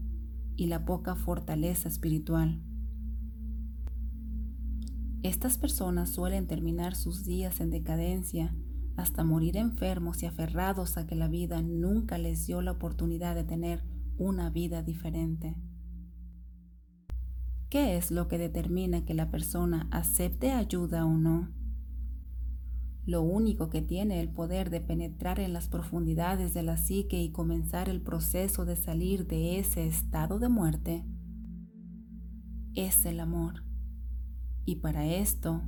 y 0.62 0.68
la 0.68 0.86
poca 0.86 1.16
fortaleza 1.16 1.90
espiritual. 1.90 2.62
Estas 5.24 5.58
personas 5.58 6.12
suelen 6.12 6.46
terminar 6.46 6.94
sus 6.96 7.26
días 7.26 7.62
en 7.62 7.72
decadencia 7.72 8.56
hasta 8.96 9.24
morir 9.24 9.58
enfermos 9.58 10.22
y 10.22 10.28
aferrados 10.28 10.98
a 10.98 11.08
que 11.08 11.16
la 11.16 11.28
vida 11.28 11.64
nunca 11.64 12.20
les 12.20 12.46
dio 12.46 12.62
la 12.62 12.74
oportunidad 12.74 13.34
de 13.34 13.44
tener 13.44 13.84
una 14.20 14.52
vida 14.52 14.84
diferente. 14.84 15.56
¿Qué 17.72 17.98
es 17.98 18.12
lo 18.12 18.28
que 18.28 18.38
determina 18.38 19.04
que 19.04 19.16
la 19.16 19.32
persona 19.32 19.88
acepte 19.90 20.52
ayuda 20.52 21.08
o 21.08 21.18
no? 21.18 21.50
Lo 23.06 23.22
único 23.22 23.70
que 23.70 23.82
tiene 23.82 24.20
el 24.22 24.30
poder 24.30 24.70
de 24.70 24.82
penetrar 24.82 25.40
en 25.40 25.54
las 25.54 25.68
profundidades 25.68 26.54
de 26.54 26.64
la 26.64 26.78
psique 26.78 27.22
y 27.22 27.32
comenzar 27.32 27.90
el 27.90 28.02
proceso 28.02 28.66
de 28.66 28.76
salir 28.76 29.28
de 29.28 29.60
ese 29.60 29.88
estado 29.88 30.40
de 30.40 30.50
muerte, 30.50 31.06
es 32.76 33.06
el 33.06 33.20
amor. 33.20 33.64
Y 34.66 34.76
para 34.78 35.08
esto 35.08 35.64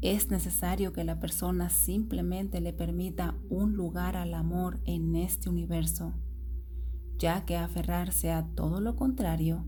es 0.00 0.30
necesario 0.30 0.92
que 0.92 1.04
la 1.04 1.20
persona 1.20 1.68
simplemente 1.68 2.60
le 2.60 2.72
permita 2.72 3.36
un 3.48 3.74
lugar 3.74 4.16
al 4.16 4.34
amor 4.34 4.80
en 4.84 5.14
este 5.16 5.48
universo, 5.48 6.14
ya 7.18 7.44
que 7.44 7.56
aferrarse 7.56 8.30
a 8.30 8.46
todo 8.54 8.80
lo 8.80 8.96
contrario 8.96 9.64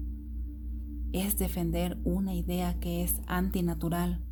es 1.14 1.36
defender 1.36 1.96
una 2.02 2.34
idea 2.34 2.80
que 2.80 3.04
es 3.04 3.20
antinatural 3.28 4.23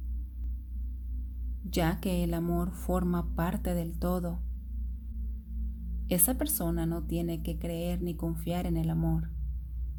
ya 1.65 2.01
que 2.01 2.25
el 2.25 2.35
amor 2.35 2.73
forma 2.73 3.35
parte 3.35 3.75
del 3.75 3.99
todo. 3.99 4.41
Esa 6.09 6.37
persona 6.37 6.87
no 6.87 7.05
tiene 7.05 7.43
que 7.43 7.59
creer 7.59 8.03
ni 8.03 8.15
confiar 8.17 8.67
en 8.67 8.77
el 8.77 8.91
amor, 8.91 9.31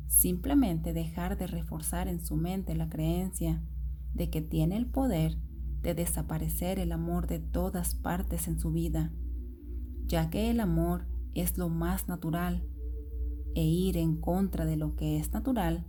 simplemente 0.07 0.93
dejar 0.93 1.37
de 1.37 1.47
reforzar 1.47 2.07
en 2.07 2.23
su 2.23 2.35
mente 2.35 2.75
la 2.75 2.89
creencia 2.89 3.63
de 4.13 4.29
que 4.29 4.41
tiene 4.41 4.77
el 4.77 4.85
poder 4.85 5.37
de 5.81 5.95
desaparecer 5.95 6.79
el 6.79 6.91
amor 6.91 7.27
de 7.27 7.39
todas 7.39 7.95
partes 7.95 8.47
en 8.47 8.59
su 8.59 8.71
vida, 8.71 9.11
ya 10.05 10.29
que 10.29 10.49
el 10.49 10.59
amor 10.59 11.07
es 11.33 11.57
lo 11.57 11.69
más 11.69 12.07
natural 12.07 12.63
e 13.55 13.63
ir 13.63 13.97
en 13.97 14.17
contra 14.17 14.65
de 14.65 14.77
lo 14.77 14.95
que 14.95 15.17
es 15.17 15.31
natural 15.31 15.85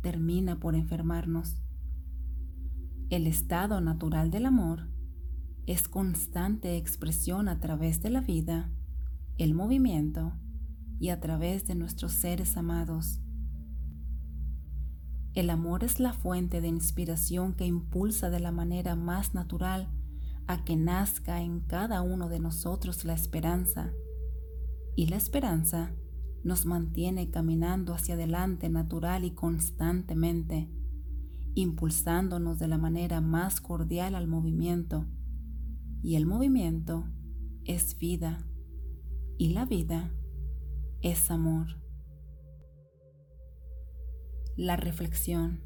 termina 0.00 0.60
por 0.60 0.74
enfermarnos. 0.74 1.62
El 3.08 3.26
estado 3.26 3.80
natural 3.80 4.30
del 4.30 4.46
amor 4.46 4.91
es 5.66 5.88
constante 5.88 6.76
expresión 6.76 7.48
a 7.48 7.60
través 7.60 8.02
de 8.02 8.10
la 8.10 8.20
vida, 8.20 8.70
el 9.38 9.54
movimiento 9.54 10.32
y 10.98 11.10
a 11.10 11.20
través 11.20 11.66
de 11.66 11.76
nuestros 11.76 12.12
seres 12.12 12.56
amados. 12.56 13.20
El 15.34 15.50
amor 15.50 15.84
es 15.84 16.00
la 16.00 16.12
fuente 16.12 16.60
de 16.60 16.68
inspiración 16.68 17.54
que 17.54 17.64
impulsa 17.64 18.28
de 18.28 18.40
la 18.40 18.50
manera 18.50 18.96
más 18.96 19.34
natural 19.34 19.88
a 20.46 20.64
que 20.64 20.76
nazca 20.76 21.40
en 21.40 21.60
cada 21.60 22.02
uno 22.02 22.28
de 22.28 22.40
nosotros 22.40 23.04
la 23.04 23.14
esperanza. 23.14 23.92
Y 24.96 25.06
la 25.06 25.16
esperanza 25.16 25.94
nos 26.42 26.66
mantiene 26.66 27.30
caminando 27.30 27.94
hacia 27.94 28.14
adelante 28.14 28.68
natural 28.68 29.24
y 29.24 29.30
constantemente, 29.30 30.68
impulsándonos 31.54 32.58
de 32.58 32.68
la 32.68 32.78
manera 32.78 33.20
más 33.20 33.60
cordial 33.60 34.16
al 34.16 34.26
movimiento 34.26 35.06
y 36.02 36.16
el 36.16 36.26
movimiento 36.26 37.06
es 37.64 37.96
vida 37.96 38.44
y 39.38 39.50
la 39.50 39.64
vida 39.64 40.12
es 41.00 41.30
amor. 41.30 41.80
La 44.56 44.76
reflexión. 44.76 45.60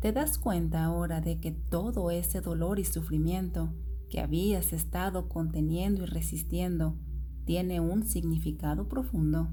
¿Te 0.00 0.12
das 0.12 0.38
cuenta 0.38 0.84
ahora 0.84 1.20
de 1.20 1.40
que 1.40 1.50
todo 1.50 2.10
ese 2.10 2.40
dolor 2.40 2.78
y 2.78 2.84
sufrimiento 2.84 3.74
que 4.08 4.20
habías 4.20 4.72
estado 4.72 5.28
conteniendo 5.28 6.04
y 6.04 6.06
resistiendo 6.06 6.96
tiene 7.44 7.80
un 7.80 8.04
significado 8.04 8.88
profundo? 8.88 9.52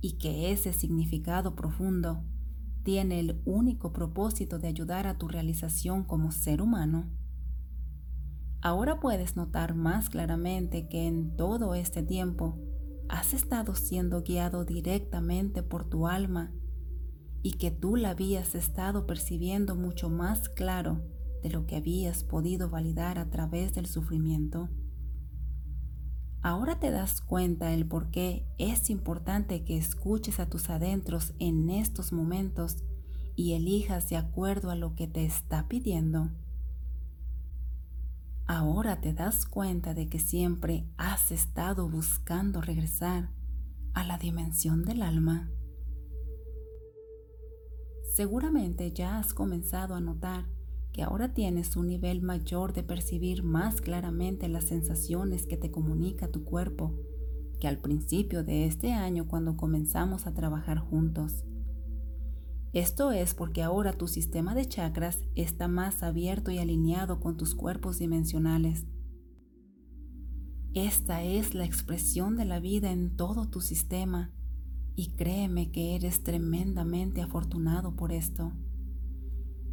Y 0.00 0.18
que 0.18 0.52
ese 0.52 0.72
significado 0.72 1.56
profundo 1.56 2.22
tiene 2.84 3.18
el 3.18 3.42
único 3.44 3.92
propósito 3.92 4.60
de 4.60 4.68
ayudar 4.68 5.08
a 5.08 5.18
tu 5.18 5.26
realización 5.26 6.04
como 6.04 6.30
ser 6.30 6.62
humano. 6.62 7.10
Ahora 8.66 8.98
puedes 8.98 9.36
notar 9.36 9.76
más 9.76 10.10
claramente 10.10 10.88
que 10.88 11.06
en 11.06 11.36
todo 11.36 11.76
este 11.76 12.02
tiempo 12.02 12.58
has 13.08 13.32
estado 13.32 13.76
siendo 13.76 14.24
guiado 14.24 14.64
directamente 14.64 15.62
por 15.62 15.88
tu 15.88 16.08
alma 16.08 16.52
y 17.44 17.58
que 17.58 17.70
tú 17.70 17.94
la 17.94 18.10
habías 18.10 18.56
estado 18.56 19.06
percibiendo 19.06 19.76
mucho 19.76 20.10
más 20.10 20.48
claro 20.48 21.00
de 21.44 21.50
lo 21.50 21.64
que 21.68 21.76
habías 21.76 22.24
podido 22.24 22.68
validar 22.68 23.20
a 23.20 23.30
través 23.30 23.72
del 23.72 23.86
sufrimiento. 23.86 24.68
Ahora 26.42 26.80
te 26.80 26.90
das 26.90 27.20
cuenta 27.20 27.72
el 27.72 27.86
por 27.86 28.10
qué 28.10 28.48
es 28.58 28.90
importante 28.90 29.64
que 29.64 29.76
escuches 29.76 30.40
a 30.40 30.50
tus 30.50 30.70
adentros 30.70 31.34
en 31.38 31.70
estos 31.70 32.12
momentos 32.12 32.82
y 33.36 33.52
elijas 33.52 34.08
de 34.08 34.16
acuerdo 34.16 34.70
a 34.70 34.74
lo 34.74 34.96
que 34.96 35.06
te 35.06 35.24
está 35.24 35.68
pidiendo. 35.68 36.32
Ahora 38.46 39.00
te 39.00 39.12
das 39.12 39.46
cuenta 39.46 39.94
de 39.94 40.08
que 40.08 40.18
siempre 40.18 40.86
has 40.96 41.32
estado 41.32 41.88
buscando 41.88 42.60
regresar 42.60 43.30
a 43.94 44.04
la 44.04 44.18
dimensión 44.18 44.84
del 44.84 45.02
alma. 45.02 45.50
Seguramente 48.14 48.92
ya 48.92 49.18
has 49.18 49.34
comenzado 49.34 49.94
a 49.94 50.00
notar 50.00 50.46
que 50.92 51.02
ahora 51.02 51.34
tienes 51.34 51.76
un 51.76 51.88
nivel 51.88 52.22
mayor 52.22 52.72
de 52.72 52.82
percibir 52.82 53.42
más 53.42 53.80
claramente 53.80 54.48
las 54.48 54.64
sensaciones 54.64 55.46
que 55.46 55.56
te 55.56 55.70
comunica 55.70 56.28
tu 56.28 56.44
cuerpo 56.44 56.94
que 57.60 57.68
al 57.68 57.78
principio 57.78 58.44
de 58.44 58.66
este 58.66 58.92
año 58.92 59.26
cuando 59.28 59.56
comenzamos 59.56 60.26
a 60.26 60.34
trabajar 60.34 60.78
juntos. 60.78 61.44
Esto 62.76 63.10
es 63.10 63.32
porque 63.32 63.62
ahora 63.62 63.94
tu 63.94 64.06
sistema 64.06 64.54
de 64.54 64.68
chakras 64.68 65.20
está 65.34 65.66
más 65.66 66.02
abierto 66.02 66.50
y 66.50 66.58
alineado 66.58 67.20
con 67.20 67.38
tus 67.38 67.54
cuerpos 67.54 67.98
dimensionales. 67.98 68.84
Esta 70.74 71.22
es 71.22 71.54
la 71.54 71.64
expresión 71.64 72.36
de 72.36 72.44
la 72.44 72.60
vida 72.60 72.92
en 72.92 73.16
todo 73.16 73.48
tu 73.48 73.62
sistema 73.62 74.30
y 74.94 75.12
créeme 75.12 75.72
que 75.72 75.94
eres 75.94 76.22
tremendamente 76.22 77.22
afortunado 77.22 77.96
por 77.96 78.12
esto. 78.12 78.52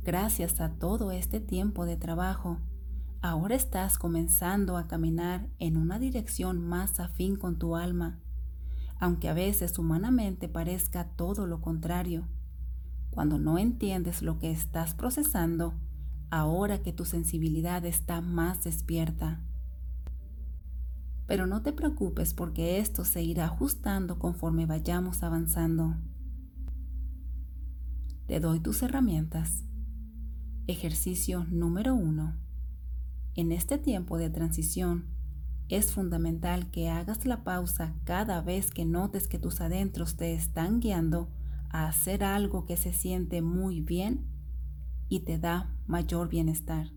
Gracias 0.03 0.61
a 0.61 0.77
todo 0.77 1.11
este 1.11 1.41
tiempo 1.41 1.85
de 1.85 1.97
trabajo, 1.97 2.61
ahora 3.21 3.55
estás 3.55 3.97
comenzando 3.97 4.77
a 4.77 4.87
caminar 4.87 5.49
en 5.59 5.75
una 5.75 5.99
dirección 5.99 6.65
más 6.65 7.01
afín 7.01 7.35
con 7.35 7.59
tu 7.59 7.75
alma, 7.75 8.21
aunque 8.97 9.27
a 9.27 9.33
veces 9.33 9.77
humanamente 9.77 10.47
parezca 10.47 11.09
todo 11.17 11.47
lo 11.47 11.59
contrario. 11.59 12.29
Cuando 13.13 13.37
no 13.37 13.59
entiendes 13.59 14.23
lo 14.23 14.39
que 14.39 14.49
estás 14.49 14.95
procesando, 14.95 15.75
ahora 16.31 16.81
que 16.81 16.91
tu 16.91 17.05
sensibilidad 17.05 17.85
está 17.85 18.21
más 18.21 18.63
despierta. 18.63 19.39
Pero 21.27 21.45
no 21.45 21.61
te 21.61 21.73
preocupes 21.73 22.33
porque 22.33 22.79
esto 22.79 23.05
se 23.05 23.21
irá 23.21 23.45
ajustando 23.45 24.17
conforme 24.17 24.65
vayamos 24.65 25.21
avanzando. 25.21 25.95
Te 28.25 28.39
doy 28.39 28.59
tus 28.59 28.81
herramientas. 28.81 29.63
Ejercicio 30.65 31.45
número 31.51 31.93
1. 31.93 32.35
En 33.35 33.51
este 33.51 33.77
tiempo 33.77 34.17
de 34.17 34.31
transición, 34.31 35.05
es 35.69 35.93
fundamental 35.93 36.71
que 36.71 36.89
hagas 36.89 37.27
la 37.27 37.43
pausa 37.43 37.93
cada 38.05 38.41
vez 38.41 38.71
que 38.71 38.85
notes 38.85 39.27
que 39.27 39.37
tus 39.37 39.61
adentros 39.61 40.17
te 40.17 40.33
están 40.33 40.79
guiando 40.79 41.29
a 41.73 41.87
hacer 41.87 42.23
algo 42.23 42.65
que 42.65 42.77
se 42.77 42.93
siente 42.93 43.41
muy 43.41 43.81
bien 43.81 44.27
y 45.09 45.21
te 45.21 45.39
da 45.39 45.75
mayor 45.87 46.29
bienestar. 46.29 46.91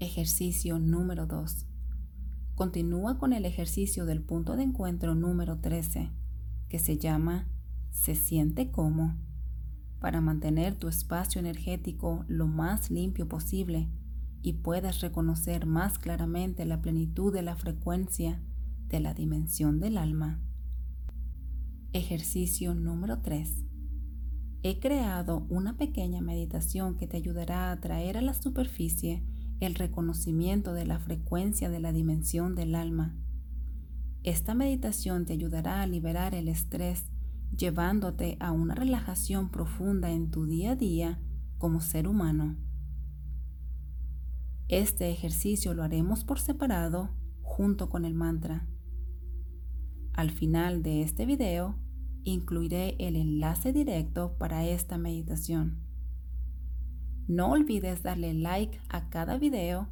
Ejercicio 0.00 0.80
número 0.80 1.26
2. 1.26 1.68
Continúa 2.56 3.18
con 3.18 3.32
el 3.32 3.46
ejercicio 3.46 4.04
del 4.04 4.20
punto 4.20 4.56
de 4.56 4.64
encuentro 4.64 5.14
número 5.14 5.60
13, 5.60 6.10
que 6.68 6.78
se 6.80 6.98
llama 6.98 7.48
Se 7.90 8.16
siente 8.16 8.72
como 8.72 9.16
para 10.00 10.20
mantener 10.20 10.74
tu 10.74 10.88
espacio 10.88 11.38
energético 11.38 12.24
lo 12.26 12.48
más 12.48 12.90
limpio 12.90 13.28
posible 13.28 13.88
y 14.42 14.54
puedas 14.54 15.00
reconocer 15.00 15.66
más 15.66 16.00
claramente 16.00 16.66
la 16.66 16.82
plenitud 16.82 17.32
de 17.32 17.42
la 17.42 17.54
frecuencia 17.54 18.42
de 18.88 18.98
la 18.98 19.14
dimensión 19.14 19.78
del 19.78 19.96
alma. 19.96 20.42
Ejercicio 21.96 22.74
número 22.74 23.20
3. 23.20 23.66
He 24.64 24.80
creado 24.80 25.46
una 25.48 25.76
pequeña 25.76 26.20
meditación 26.22 26.96
que 26.96 27.06
te 27.06 27.16
ayudará 27.16 27.70
a 27.70 27.80
traer 27.80 28.16
a 28.16 28.20
la 28.20 28.34
superficie 28.34 29.24
el 29.60 29.76
reconocimiento 29.76 30.74
de 30.74 30.86
la 30.86 30.98
frecuencia 30.98 31.70
de 31.70 31.78
la 31.78 31.92
dimensión 31.92 32.56
del 32.56 32.74
alma. 32.74 33.16
Esta 34.24 34.54
meditación 34.54 35.24
te 35.24 35.34
ayudará 35.34 35.82
a 35.82 35.86
liberar 35.86 36.34
el 36.34 36.48
estrés 36.48 37.12
llevándote 37.56 38.38
a 38.40 38.50
una 38.50 38.74
relajación 38.74 39.52
profunda 39.52 40.10
en 40.10 40.32
tu 40.32 40.46
día 40.46 40.72
a 40.72 40.76
día 40.76 41.20
como 41.58 41.80
ser 41.80 42.08
humano. 42.08 42.56
Este 44.66 45.12
ejercicio 45.12 45.74
lo 45.74 45.84
haremos 45.84 46.24
por 46.24 46.40
separado 46.40 47.14
junto 47.42 47.88
con 47.88 48.04
el 48.04 48.14
mantra. 48.14 48.66
Al 50.12 50.32
final 50.32 50.82
de 50.82 51.02
este 51.02 51.24
video 51.24 51.83
incluiré 52.24 52.96
el 52.98 53.16
enlace 53.16 53.72
directo 53.72 54.36
para 54.38 54.66
esta 54.66 54.98
meditación. 54.98 55.80
No 57.26 57.52
olvides 57.52 58.02
darle 58.02 58.34
like 58.34 58.80
a 58.88 59.08
cada 59.08 59.38
video, 59.38 59.88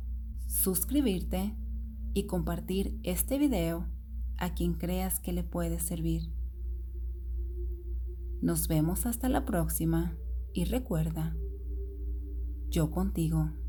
suscribirte 0.47 1.57
y 2.15 2.27
compartir 2.27 2.99
este 3.05 3.39
video 3.39 3.87
a 4.39 4.55
quien 4.55 4.75
creas 4.75 5.21
que 5.21 5.33
le 5.33 5.45
puede 5.45 5.79
servir. 5.79 6.31
Nos 8.43 8.69
vemos 8.69 9.07
hasta 9.07 9.29
la 9.29 9.45
próxima 9.45 10.17
y 10.53 10.65
recuerda, 10.65 11.37
yo 12.69 12.91
contigo. 12.91 13.62